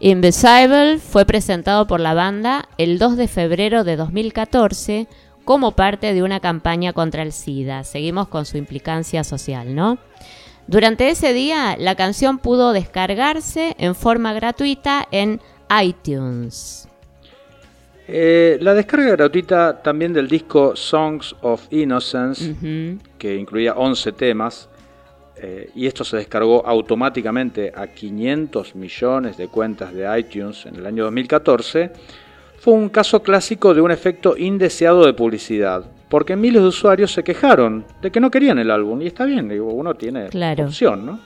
Invisible 0.00 0.98
fue 0.98 1.26
presentado 1.26 1.86
por 1.86 2.00
la 2.00 2.14
banda 2.14 2.68
el 2.78 2.98
2 2.98 3.18
de 3.18 3.28
febrero 3.28 3.84
de 3.84 3.96
2014 3.96 5.06
como 5.44 5.72
parte 5.72 6.14
de 6.14 6.22
una 6.22 6.40
campaña 6.40 6.94
contra 6.94 7.22
el 7.22 7.32
SIDA. 7.32 7.84
Seguimos 7.84 8.28
con 8.28 8.46
su 8.46 8.56
implicancia 8.56 9.24
social, 9.24 9.74
¿no? 9.74 9.98
Durante 10.66 11.10
ese 11.10 11.34
día, 11.34 11.76
la 11.78 11.94
canción 11.94 12.38
pudo 12.38 12.72
descargarse 12.72 13.76
en 13.78 13.94
forma 13.94 14.32
gratuita 14.32 15.06
en 15.10 15.40
iTunes. 15.82 16.88
Eh, 18.06 18.58
la 18.60 18.74
descarga 18.74 19.12
gratuita 19.12 19.80
también 19.82 20.12
del 20.12 20.28
disco 20.28 20.76
Songs 20.76 21.34
of 21.40 21.66
Innocence, 21.70 22.54
que 23.18 23.34
incluía 23.36 23.74
11 23.74 24.12
temas, 24.12 24.68
eh, 25.36 25.70
y 25.74 25.86
esto 25.86 26.04
se 26.04 26.18
descargó 26.18 26.66
automáticamente 26.66 27.72
a 27.74 27.86
500 27.86 28.74
millones 28.74 29.36
de 29.36 29.48
cuentas 29.48 29.92
de 29.94 30.18
iTunes 30.18 30.66
en 30.66 30.76
el 30.76 30.86
año 30.86 31.04
2014, 31.04 31.90
fue 32.58 32.74
un 32.74 32.88
caso 32.90 33.22
clásico 33.22 33.74
de 33.74 33.80
un 33.80 33.90
efecto 33.90 34.36
indeseado 34.36 35.04
de 35.06 35.12
publicidad, 35.14 35.84
porque 36.08 36.36
miles 36.36 36.62
de 36.62 36.68
usuarios 36.68 37.10
se 37.12 37.24
quejaron 37.24 37.84
de 38.02 38.10
que 38.10 38.20
no 38.20 38.30
querían 38.30 38.58
el 38.58 38.70
álbum, 38.70 39.00
y 39.02 39.06
está 39.06 39.24
bien, 39.24 39.48
digo, 39.48 39.72
uno 39.72 39.94
tiene 39.94 40.28
Claro. 40.28 40.64
opción, 40.66 41.04
¿no? 41.06 41.20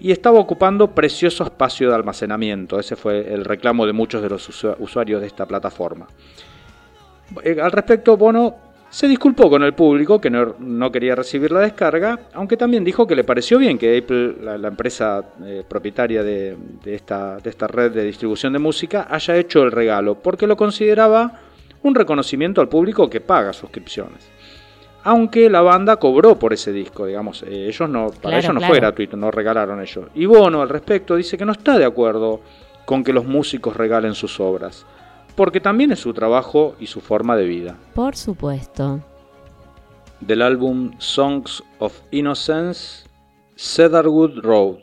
Y 0.00 0.12
estaba 0.12 0.38
ocupando 0.38 0.88
precioso 0.94 1.42
espacio 1.44 1.88
de 1.88 1.94
almacenamiento, 1.96 2.78
ese 2.78 2.94
fue 2.94 3.32
el 3.32 3.44
reclamo 3.44 3.84
de 3.84 3.92
muchos 3.92 4.22
de 4.22 4.28
los 4.28 4.48
usu- 4.48 4.76
usuarios 4.78 5.20
de 5.20 5.26
esta 5.26 5.44
plataforma. 5.46 6.06
Eh, 7.42 7.56
Al 7.60 7.72
respecto, 7.72 8.16
Bono 8.16 8.54
se 8.90 9.08
disculpó 9.08 9.50
con 9.50 9.62
el 9.64 9.74
público 9.74 10.20
que 10.20 10.30
no, 10.30 10.90
quería 10.92 11.14
recibir 11.14 11.50
la 11.50 11.60
descarga, 11.60 12.18
aunque 12.32 12.56
también 12.56 12.84
dijo 12.84 13.06
que 13.06 13.16
le 13.16 13.24
pareció 13.24 13.58
bien 13.58 13.76
que 13.76 13.98
Apple, 13.98 14.36
la, 14.40 14.68
empresa 14.68 15.22
eh, 15.44 15.62
propietaria 15.68 16.22
de 16.22 16.56
esta 16.86 17.66
red 17.66 17.90
de 17.92 18.04
distribución 18.04 18.52
de 18.52 18.60
música, 18.60 19.08
haya 19.10 19.36
hecho 19.36 19.62
el 19.62 19.72
regalo, 19.72 20.14
porque 20.14 20.46
lo 20.46 20.56
consideraba 20.56 21.32
un 21.82 21.94
reconocimiento 21.94 22.60
al 22.60 22.68
público 22.68 23.10
que 23.10 23.20
paga 23.20 23.52
suscripciones. 23.52 24.37
Aunque 25.04 25.48
la 25.48 25.60
banda 25.62 25.96
cobró 25.96 26.38
por 26.38 26.52
ese 26.52 26.72
disco, 26.72 27.06
digamos, 27.06 27.42
eh, 27.44 27.66
ellos 27.68 27.88
no, 27.88 28.08
para 28.08 28.20
Claro, 28.20 28.36
ellos 28.38 28.54
no 28.54 28.60
claro. 28.60 28.72
fue 28.72 28.80
gratuito, 28.80 29.16
no 29.16 29.30
regalaron 29.30 29.80
ellos. 29.80 30.06
Y 30.14 30.26
Bono 30.26 30.60
al 30.60 30.68
respecto 30.68 31.16
dice 31.16 31.38
que 31.38 31.44
no 31.44 31.52
está 31.52 31.78
de 31.78 31.84
acuerdo 31.84 32.40
con 32.84 33.04
que 33.04 33.12
los 33.12 33.24
músicos 33.24 33.76
regalen 33.76 34.14
sus 34.14 34.40
obras, 34.40 34.84
porque 35.36 35.60
también 35.60 35.92
es 35.92 36.00
su 36.00 36.12
trabajo 36.12 36.74
y 36.80 36.86
su 36.86 37.00
forma 37.00 37.36
de 37.36 37.44
vida. 37.44 37.76
Por 37.94 38.16
supuesto. 38.16 39.00
Del 40.20 40.42
álbum 40.42 40.92
Songs 40.98 41.62
of 41.78 41.96
Innocence, 42.10 43.06
Cedarwood 43.56 44.40
Road. 44.42 44.78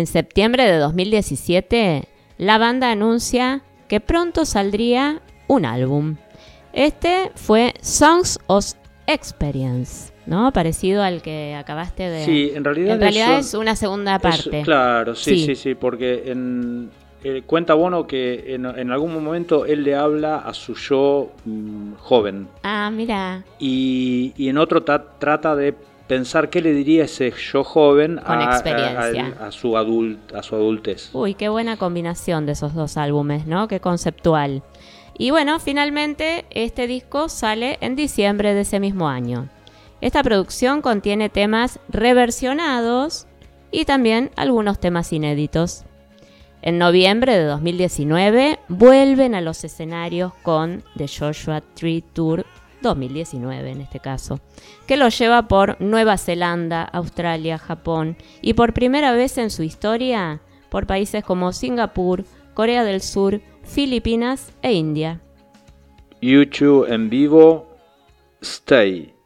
En 0.00 0.06
septiembre 0.06 0.64
de 0.64 0.78
2017, 0.78 2.04
la 2.38 2.56
banda 2.56 2.90
anuncia 2.90 3.60
que 3.86 4.00
pronto 4.00 4.46
saldría 4.46 5.20
un 5.46 5.66
álbum. 5.66 6.16
Este 6.72 7.30
fue 7.34 7.74
Songs 7.82 8.38
of 8.46 8.72
Experience, 9.06 10.10
¿no? 10.24 10.54
Parecido 10.54 11.02
al 11.02 11.20
que 11.20 11.54
acabaste 11.54 12.04
de... 12.08 12.24
Sí, 12.24 12.50
en 12.54 12.64
realidad 12.64 12.94
En 12.94 13.00
realidad 13.02 13.38
es 13.40 13.52
una 13.52 13.76
segunda 13.76 14.16
Es- 14.16 14.22
parte. 14.22 14.62
claro, 14.62 15.14
sí, 15.14 15.40
Sí. 15.40 15.44
sí, 15.48 15.54
sí, 15.54 15.74
porque 15.74 16.22
en, 16.32 16.90
eh, 17.22 17.42
cuenta 17.44 17.74
Bono 17.74 18.06
que 18.06 18.54
en, 18.54 18.64
en 18.64 18.90
algún 18.92 19.12
momento 19.12 19.66
él 19.66 19.82
le 19.82 19.96
habla 19.96 20.38
a 20.38 20.54
su 20.54 20.74
yo 20.76 21.30
mm, 21.44 21.92
joven 21.98 22.48
Ah, 22.62 22.90
mira. 22.90 23.44
y, 23.58 24.32
y 24.38 24.48
en 24.48 24.56
otro 24.56 24.82
ta- 24.82 25.18
trata 25.18 25.54
de 25.54 25.74
pensar 26.10 26.50
qué 26.50 26.60
le 26.60 26.72
diría 26.72 27.04
ese 27.04 27.32
yo 27.52 27.62
joven 27.62 28.18
a 28.18 29.52
su 29.52 29.76
adult, 29.76 30.34
a 30.34 30.42
su 30.42 30.56
adultez. 30.56 31.10
Uy, 31.12 31.34
qué 31.34 31.48
buena 31.48 31.76
combinación 31.76 32.46
de 32.46 32.52
esos 32.52 32.74
dos 32.74 32.96
álbumes, 32.96 33.46
¿no? 33.46 33.68
Qué 33.68 33.78
conceptual. 33.78 34.64
Y 35.16 35.30
bueno, 35.30 35.60
finalmente 35.60 36.46
este 36.50 36.88
disco 36.88 37.28
sale 37.28 37.78
en 37.80 37.94
diciembre 37.94 38.54
de 38.54 38.62
ese 38.62 38.80
mismo 38.80 39.08
año. 39.08 39.48
Esta 40.00 40.24
producción 40.24 40.82
contiene 40.82 41.28
temas 41.28 41.78
reversionados 41.88 43.28
y 43.70 43.84
también 43.84 44.32
algunos 44.34 44.80
temas 44.80 45.12
inéditos. 45.12 45.84
En 46.60 46.78
noviembre 46.78 47.38
de 47.38 47.44
2019 47.44 48.58
vuelven 48.66 49.36
a 49.36 49.40
los 49.40 49.62
escenarios 49.62 50.32
con 50.42 50.82
The 50.96 51.06
Joshua 51.06 51.60
Tree 51.74 52.02
Tour 52.02 52.44
2019 52.82 53.70
en 53.70 53.80
este 53.80 54.00
caso, 54.00 54.40
que 54.86 54.96
lo 54.96 55.08
lleva 55.08 55.48
por 55.48 55.80
Nueva 55.80 56.16
Zelanda, 56.18 56.82
Australia, 56.82 57.58
Japón 57.58 58.16
y 58.42 58.54
por 58.54 58.72
primera 58.72 59.12
vez 59.12 59.38
en 59.38 59.50
su 59.50 59.62
historia 59.62 60.40
por 60.70 60.86
países 60.86 61.22
como 61.22 61.52
Singapur, 61.52 62.24
Corea 62.54 62.84
del 62.84 63.02
Sur, 63.02 63.42
Filipinas 63.64 64.52
e 64.62 64.72
India. 64.72 65.20
YouTube 66.22 66.90
en 66.90 67.10
vivo, 67.10 67.66
Stay. 68.40 69.19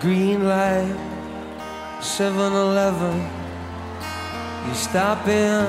Green 0.00 0.46
light, 0.46 0.96
7 2.00 2.52
Eleven. 2.52 3.18
You 4.64 4.74
stop 4.74 5.26
in 5.26 5.66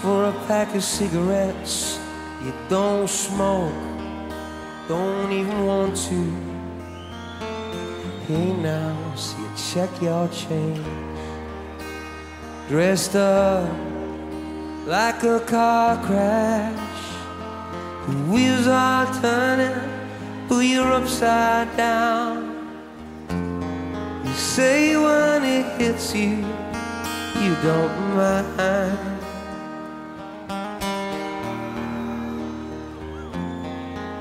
for 0.00 0.26
a 0.26 0.32
pack 0.46 0.72
of 0.72 0.84
cigarettes. 0.84 1.98
You 2.44 2.52
don't 2.68 3.10
smoke, 3.10 3.74
don't 4.86 5.32
even 5.32 5.66
want 5.66 5.96
to. 5.96 6.32
Hey 8.28 8.52
now, 8.52 8.96
so 9.16 9.36
you 9.36 9.50
check 9.56 9.90
your 10.00 10.28
change. 10.28 10.86
Dressed 12.68 13.16
up 13.16 13.68
like 14.86 15.24
a 15.24 15.40
car 15.40 15.96
crash. 16.06 17.02
The 18.06 18.14
wheels 18.30 18.68
are 18.68 19.12
turning, 19.20 19.76
but 20.48 20.60
you're 20.60 20.92
upside 20.92 21.76
down. 21.76 22.45
Say 24.56 24.96
when 24.96 25.44
it 25.44 25.66
hits 25.78 26.14
you, 26.14 26.36
you 27.42 27.54
don't 27.62 28.16
mind. 28.16 29.20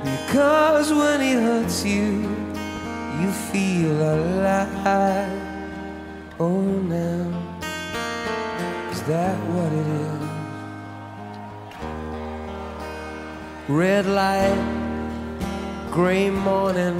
Because 0.03 0.91
when 0.91 1.21
it 1.21 1.39
hurts 1.41 1.85
you, 1.85 2.27
you 3.21 3.31
feel 3.31 3.95
alive. 3.95 5.31
Oh, 6.37 6.59
now, 6.59 7.31
is 8.91 9.01
that 9.03 9.37
what 9.53 9.71
it 9.71 9.87
is? 10.03 10.23
Red 13.69 14.05
light, 14.05 14.59
gray 15.91 16.29
morning. 16.29 16.99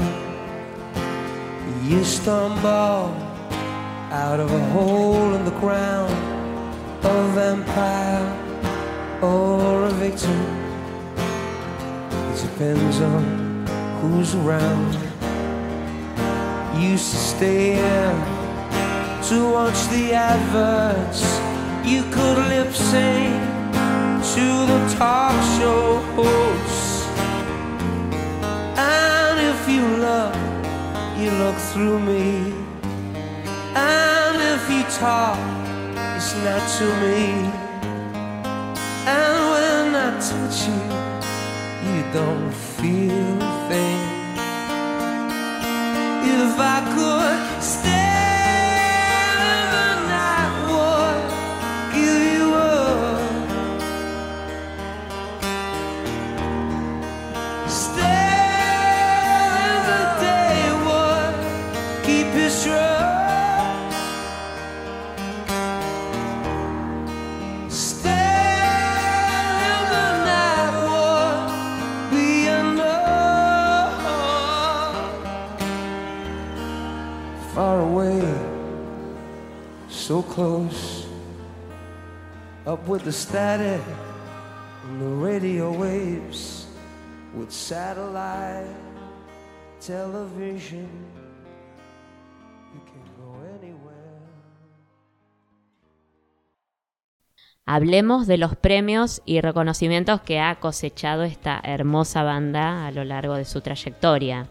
You 1.83 2.01
stumble 2.05 3.24
out 4.15 4.39
of 4.39 4.49
a 4.49 4.65
hole 4.67 5.33
in 5.33 5.43
the 5.43 5.57
ground, 5.59 6.13
a 7.03 7.17
vampire 7.35 8.25
or 9.21 9.87
a 9.87 9.91
victim. 9.91 10.39
It 12.31 12.37
depends 12.47 13.01
on 13.01 13.67
who's 13.99 14.33
around. 14.35 14.93
Used 16.81 17.11
to 17.11 17.17
stay 17.17 17.73
in 17.73 18.15
to 19.27 19.37
watch 19.51 19.79
the 19.95 20.13
adverts. 20.13 21.23
You 21.85 22.03
could 22.15 22.37
lip 22.51 22.73
sync 22.73 23.35
to 24.33 24.45
the 24.71 24.95
talk 24.97 25.35
show 25.57 25.99
hosts. 26.15 27.05
And 28.77 29.37
if 29.51 29.61
you 29.67 29.83
look, 30.07 30.35
you 31.19 31.31
look 31.43 31.57
through 31.57 31.99
me. 31.99 32.64
And 33.75 34.37
if 34.53 34.69
you 34.69 34.83
talk, 34.97 35.37
it's 36.15 36.33
not 36.45 36.63
to 36.77 36.85
me. 37.03 37.51
And 39.05 39.37
when 39.51 39.95
I 39.95 40.11
touch 40.29 40.67
you, 40.69 40.81
you 41.89 42.01
don't 42.13 42.53
feel 42.53 43.41
a 43.41 43.69
thing. 43.69 44.01
If 46.23 46.57
I 46.57 46.79
could 46.95 47.61
stay 47.61 48.04
the 83.05 83.11
static 83.11 83.81
and 84.89 84.99
the 84.99 85.23
radio 85.23 85.71
waves, 85.71 86.65
with 87.35 87.51
satellite 87.51 88.65
television. 89.79 90.89
Hablemos 97.67 98.27
de 98.27 98.37
los 98.37 98.55
premios 98.55 99.23
y 99.25 99.41
reconocimientos 99.41 100.21
que 100.21 100.39
ha 100.39 100.55
cosechado 100.59 101.23
esta 101.23 101.59
hermosa 101.63 102.21
banda 102.21 102.85
a 102.85 102.91
lo 102.91 103.03
largo 103.03 103.35
de 103.35 103.45
su 103.45 103.61
trayectoria. 103.61 104.47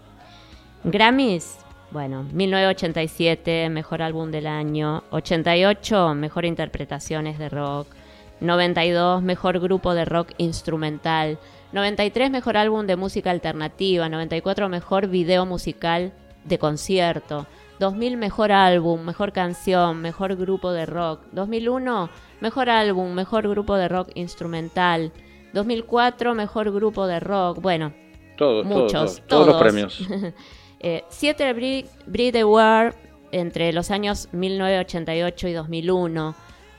Grammys, 0.83 1.59
bueno, 1.93 2.25
1987, 2.33 3.69
mejor 3.71 4.03
álbum 4.03 4.33
del 4.33 4.49
año, 4.49 5.05
88, 5.11 6.15
mejor 6.17 6.45
interpretaciones 6.45 7.39
de 7.39 7.49
rock, 7.49 7.87
92, 8.41 9.23
mejor 9.23 9.61
grupo 9.61 9.95
de 9.95 10.05
rock 10.05 10.33
instrumental, 10.39 11.39
93, 11.73 12.31
mejor 12.31 12.57
álbum 12.57 12.87
de 12.87 12.97
música 12.97 13.31
alternativa, 13.31 14.09
94, 14.09 14.69
mejor 14.69 15.09
video 15.09 15.47
musical 15.47 16.13
de 16.45 16.59
concierto, 16.59 17.47
2000, 17.81 18.17
mejor 18.17 18.53
álbum, 18.53 19.01
mejor 19.03 19.33
canción, 19.33 20.01
mejor 20.01 20.37
grupo 20.37 20.73
de 20.73 20.87
rock, 20.87 21.23
2001, 21.33 22.11
mejor 22.41 22.71
álbum, 22.71 23.13
mejor 23.13 23.49
grupo 23.49 23.75
de 23.77 23.89
rock 23.89 24.11
instrumental, 24.15 25.13
2004, 25.53 26.35
mejor 26.35 26.73
grupo 26.73 27.07
de 27.07 27.21
rock, 27.21 27.61
bueno, 27.61 27.93
Todos, 28.37 28.67
Muchos, 28.67 28.91
todos, 28.91 29.23
todos. 29.27 29.47
los 29.47 29.57
premios. 29.57 30.01
eh, 30.81 31.05
siete 31.09 31.53
Brit 31.53 31.87
Brit 32.07 32.37
Award 32.37 32.95
entre 33.33 33.73
los 33.73 33.91
años 33.91 34.29
1988 34.33 35.49
y 35.49 35.53
2001, 35.53 36.35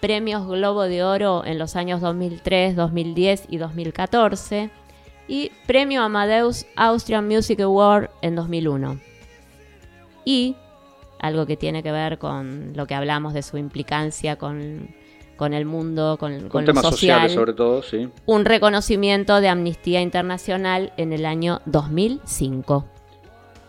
premios 0.05 0.45
Globo 0.45 0.83
de 0.83 1.03
Oro 1.03 1.43
en 1.47 1.57
los 1.57 1.75
años 1.75 1.99
2003, 1.99 2.75
2010 2.75 3.45
y 3.49 3.57
2014 3.57 4.69
y 5.27 5.51
premio 5.65 6.03
Amadeus 6.03 6.67
Austrian 6.75 7.27
Music 7.27 7.59
Award 7.61 8.11
en 8.21 8.35
2001. 8.35 8.99
Y 10.23 10.55
algo 11.19 11.47
que 11.47 11.57
tiene 11.57 11.81
que 11.81 11.91
ver 11.91 12.19
con 12.19 12.73
lo 12.75 12.85
que 12.85 12.93
hablamos 12.93 13.33
de 13.33 13.41
su 13.41 13.57
implicancia 13.57 14.35
con, 14.35 14.89
con 15.37 15.55
el 15.55 15.65
mundo, 15.65 16.17
con, 16.19 16.39
Con, 16.41 16.49
con 16.49 16.65
lo 16.65 16.67
temas 16.67 16.83
social, 16.83 17.21
sociales 17.21 17.33
sobre 17.33 17.53
todo, 17.53 17.81
sí. 17.81 18.07
un 18.27 18.45
reconocimiento 18.45 19.41
de 19.41 19.47
Amnistía 19.47 20.01
Internacional 20.01 20.93
en 20.97 21.13
el 21.13 21.25
año 21.25 21.61
2005. 21.65 22.85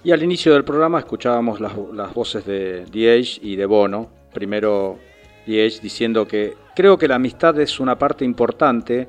Y 0.04 0.12
al 0.12 0.22
inicio 0.22 0.52
del 0.52 0.64
programa 0.64 0.98
escuchábamos 0.98 1.60
las, 1.60 1.72
las 1.94 2.12
voces 2.12 2.44
de 2.44 2.84
The 2.92 3.14
Age 3.14 3.40
y 3.40 3.56
de 3.56 3.64
Bono. 3.64 4.10
Primero 4.34 4.98
The 5.46 5.64
Age 5.64 5.80
diciendo 5.80 6.26
que 6.26 6.54
creo 6.74 6.98
que 6.98 7.08
la 7.08 7.14
amistad 7.14 7.58
es 7.60 7.80
una 7.80 7.98
parte 7.98 8.24
importante 8.24 9.08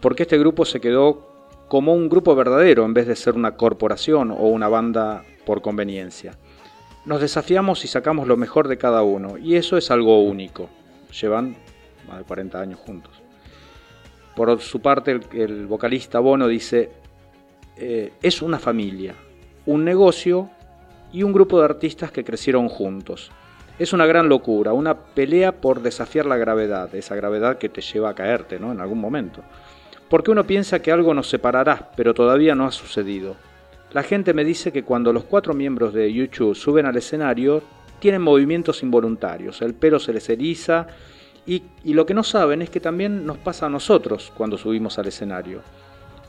porque 0.00 0.22
este 0.22 0.38
grupo 0.38 0.64
se 0.64 0.80
quedó 0.80 1.28
como 1.68 1.94
un 1.94 2.08
grupo 2.08 2.34
verdadero 2.34 2.84
en 2.84 2.94
vez 2.94 3.06
de 3.06 3.16
ser 3.16 3.34
una 3.34 3.56
corporación 3.56 4.30
o 4.30 4.46
una 4.48 4.68
banda 4.68 5.24
por 5.44 5.62
conveniencia. 5.62 6.36
Nos 7.06 7.20
desafiamos 7.20 7.84
y 7.84 7.88
sacamos 7.88 8.28
lo 8.28 8.36
mejor 8.36 8.68
de 8.68 8.78
cada 8.78 9.02
uno 9.02 9.38
y 9.38 9.56
eso 9.56 9.76
es 9.76 9.90
algo 9.90 10.22
único. 10.22 10.68
Llevan 11.20 11.56
más 12.06 12.18
de 12.18 12.24
40 12.24 12.60
años 12.60 12.78
juntos. 12.78 13.22
Por 14.36 14.60
su 14.60 14.80
parte, 14.80 15.12
el, 15.12 15.22
el 15.32 15.66
vocalista 15.66 16.20
Bono 16.20 16.46
dice, 16.46 16.90
eh, 17.76 18.12
es 18.22 18.42
una 18.42 18.58
familia, 18.58 19.14
un 19.66 19.84
negocio 19.84 20.50
y 21.12 21.22
un 21.22 21.32
grupo 21.32 21.58
de 21.58 21.64
artistas 21.64 22.12
que 22.12 22.24
crecieron 22.24 22.68
juntos. 22.68 23.32
Es 23.80 23.94
una 23.94 24.04
gran 24.04 24.28
locura, 24.28 24.74
una 24.74 24.94
pelea 24.94 25.52
por 25.52 25.80
desafiar 25.80 26.26
la 26.26 26.36
gravedad, 26.36 26.94
esa 26.94 27.16
gravedad 27.16 27.56
que 27.56 27.70
te 27.70 27.80
lleva 27.80 28.10
a 28.10 28.14
caerte 28.14 28.60
¿no? 28.60 28.72
en 28.72 28.80
algún 28.82 29.00
momento. 29.00 29.42
Porque 30.10 30.30
uno 30.30 30.46
piensa 30.46 30.82
que 30.82 30.92
algo 30.92 31.14
nos 31.14 31.30
separará, 31.30 31.90
pero 31.96 32.12
todavía 32.12 32.54
no 32.54 32.66
ha 32.66 32.72
sucedido. 32.72 33.36
La 33.92 34.02
gente 34.02 34.34
me 34.34 34.44
dice 34.44 34.70
que 34.70 34.82
cuando 34.82 35.14
los 35.14 35.24
cuatro 35.24 35.54
miembros 35.54 35.94
de 35.94 36.12
YouTube 36.12 36.54
suben 36.54 36.84
al 36.84 36.98
escenario, 36.98 37.62
tienen 38.00 38.20
movimientos 38.20 38.82
involuntarios, 38.82 39.62
el 39.62 39.72
pelo 39.72 39.98
se 39.98 40.12
les 40.12 40.28
eriza 40.28 40.86
y, 41.46 41.62
y 41.82 41.94
lo 41.94 42.04
que 42.04 42.12
no 42.12 42.22
saben 42.22 42.60
es 42.60 42.68
que 42.68 42.80
también 42.80 43.24
nos 43.24 43.38
pasa 43.38 43.64
a 43.64 43.70
nosotros 43.70 44.30
cuando 44.36 44.58
subimos 44.58 44.98
al 44.98 45.06
escenario. 45.06 45.62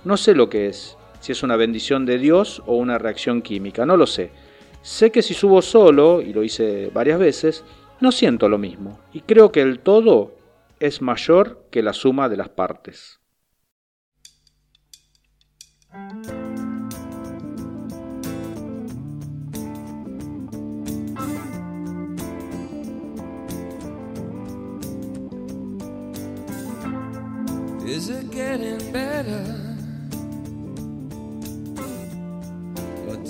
No 0.05 0.15
sé 0.15 0.35
lo 0.35 0.49
que 0.49 0.69
es, 0.69 0.95
si 1.19 1.33
es 1.33 1.43
una 1.43 1.57
bendición 1.57 2.05
de 2.05 2.17
Dios 2.17 2.63
o 2.65 2.77
una 2.77 2.97
reacción 2.97 3.41
química, 3.41 3.85
no 3.85 3.97
lo 3.97 4.07
sé. 4.07 4.31
Sé 4.81 5.11
que 5.11 5.21
si 5.21 5.33
subo 5.33 5.61
solo, 5.61 6.21
y 6.21 6.33
lo 6.33 6.43
hice 6.43 6.89
varias 6.93 7.19
veces, 7.19 7.63
no 7.99 8.11
siento 8.11 8.49
lo 8.49 8.57
mismo, 8.57 8.99
y 9.13 9.21
creo 9.21 9.51
que 9.51 9.61
el 9.61 9.79
todo 9.79 10.35
es 10.79 11.01
mayor 11.01 11.67
que 11.69 11.83
la 11.83 11.93
suma 11.93 12.29
de 12.29 12.37
las 12.37 12.49
partes. 12.49 13.19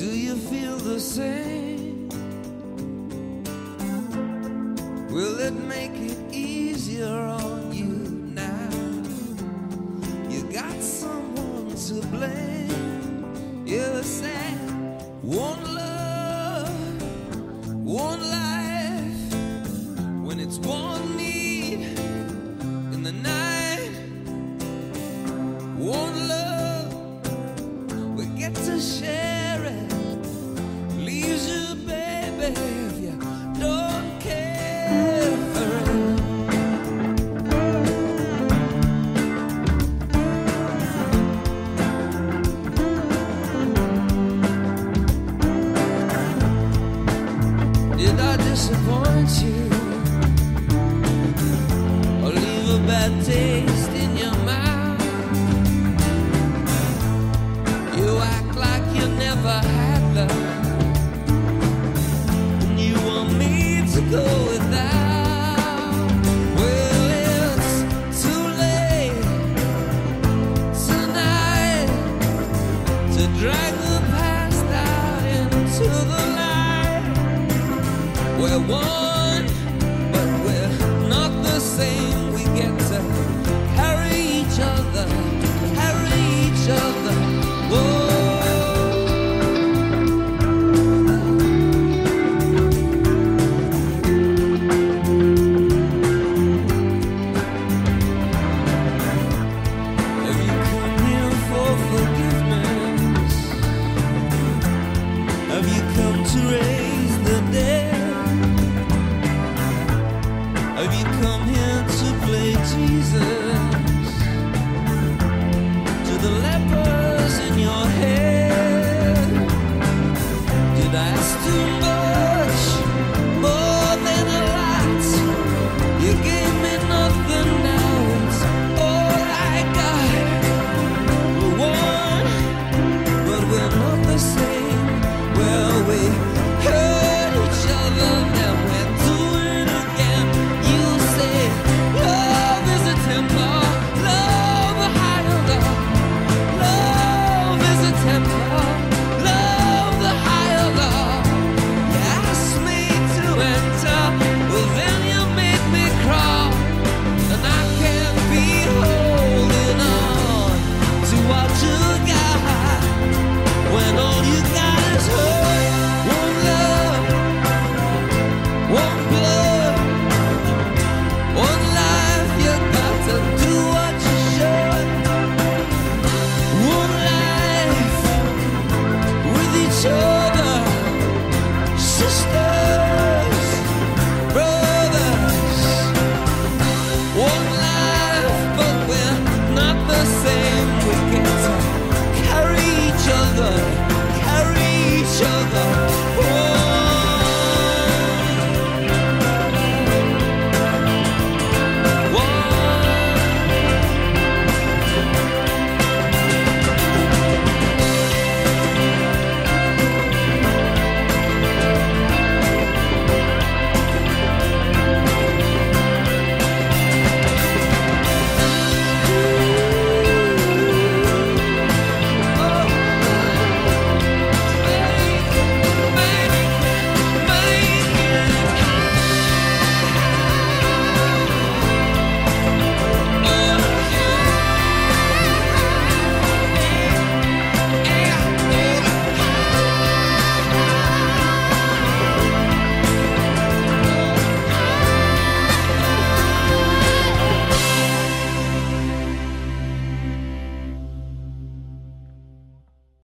Do 0.01 0.17
you 0.17 0.35
feel 0.35 0.77
the 0.77 0.99
same? 0.99 2.09
Will 5.11 5.37
it 5.39 5.53
make 5.53 5.95
it 5.95 6.17
easier 6.33 7.05
on 7.07 7.71
you 7.71 7.93
now? 8.33 8.69
You 10.27 10.41
got 10.51 10.81
someone 10.81 11.75
to 11.85 11.95
blame. 12.07 13.67
You 13.67 14.01
said 14.01 14.57
one 15.21 15.63
love, 15.75 17.03
one 17.85 18.21
life. 18.39 19.23
When 20.25 20.39
it's 20.39 20.57
one 20.57 21.15
need 21.15 21.81
in 22.95 23.03
the 23.03 23.11
night, 23.11 23.93
one 25.77 26.15
love, 26.27 26.89
we 28.17 28.25
get 28.39 28.55
to 28.55 28.81
share 28.81 29.30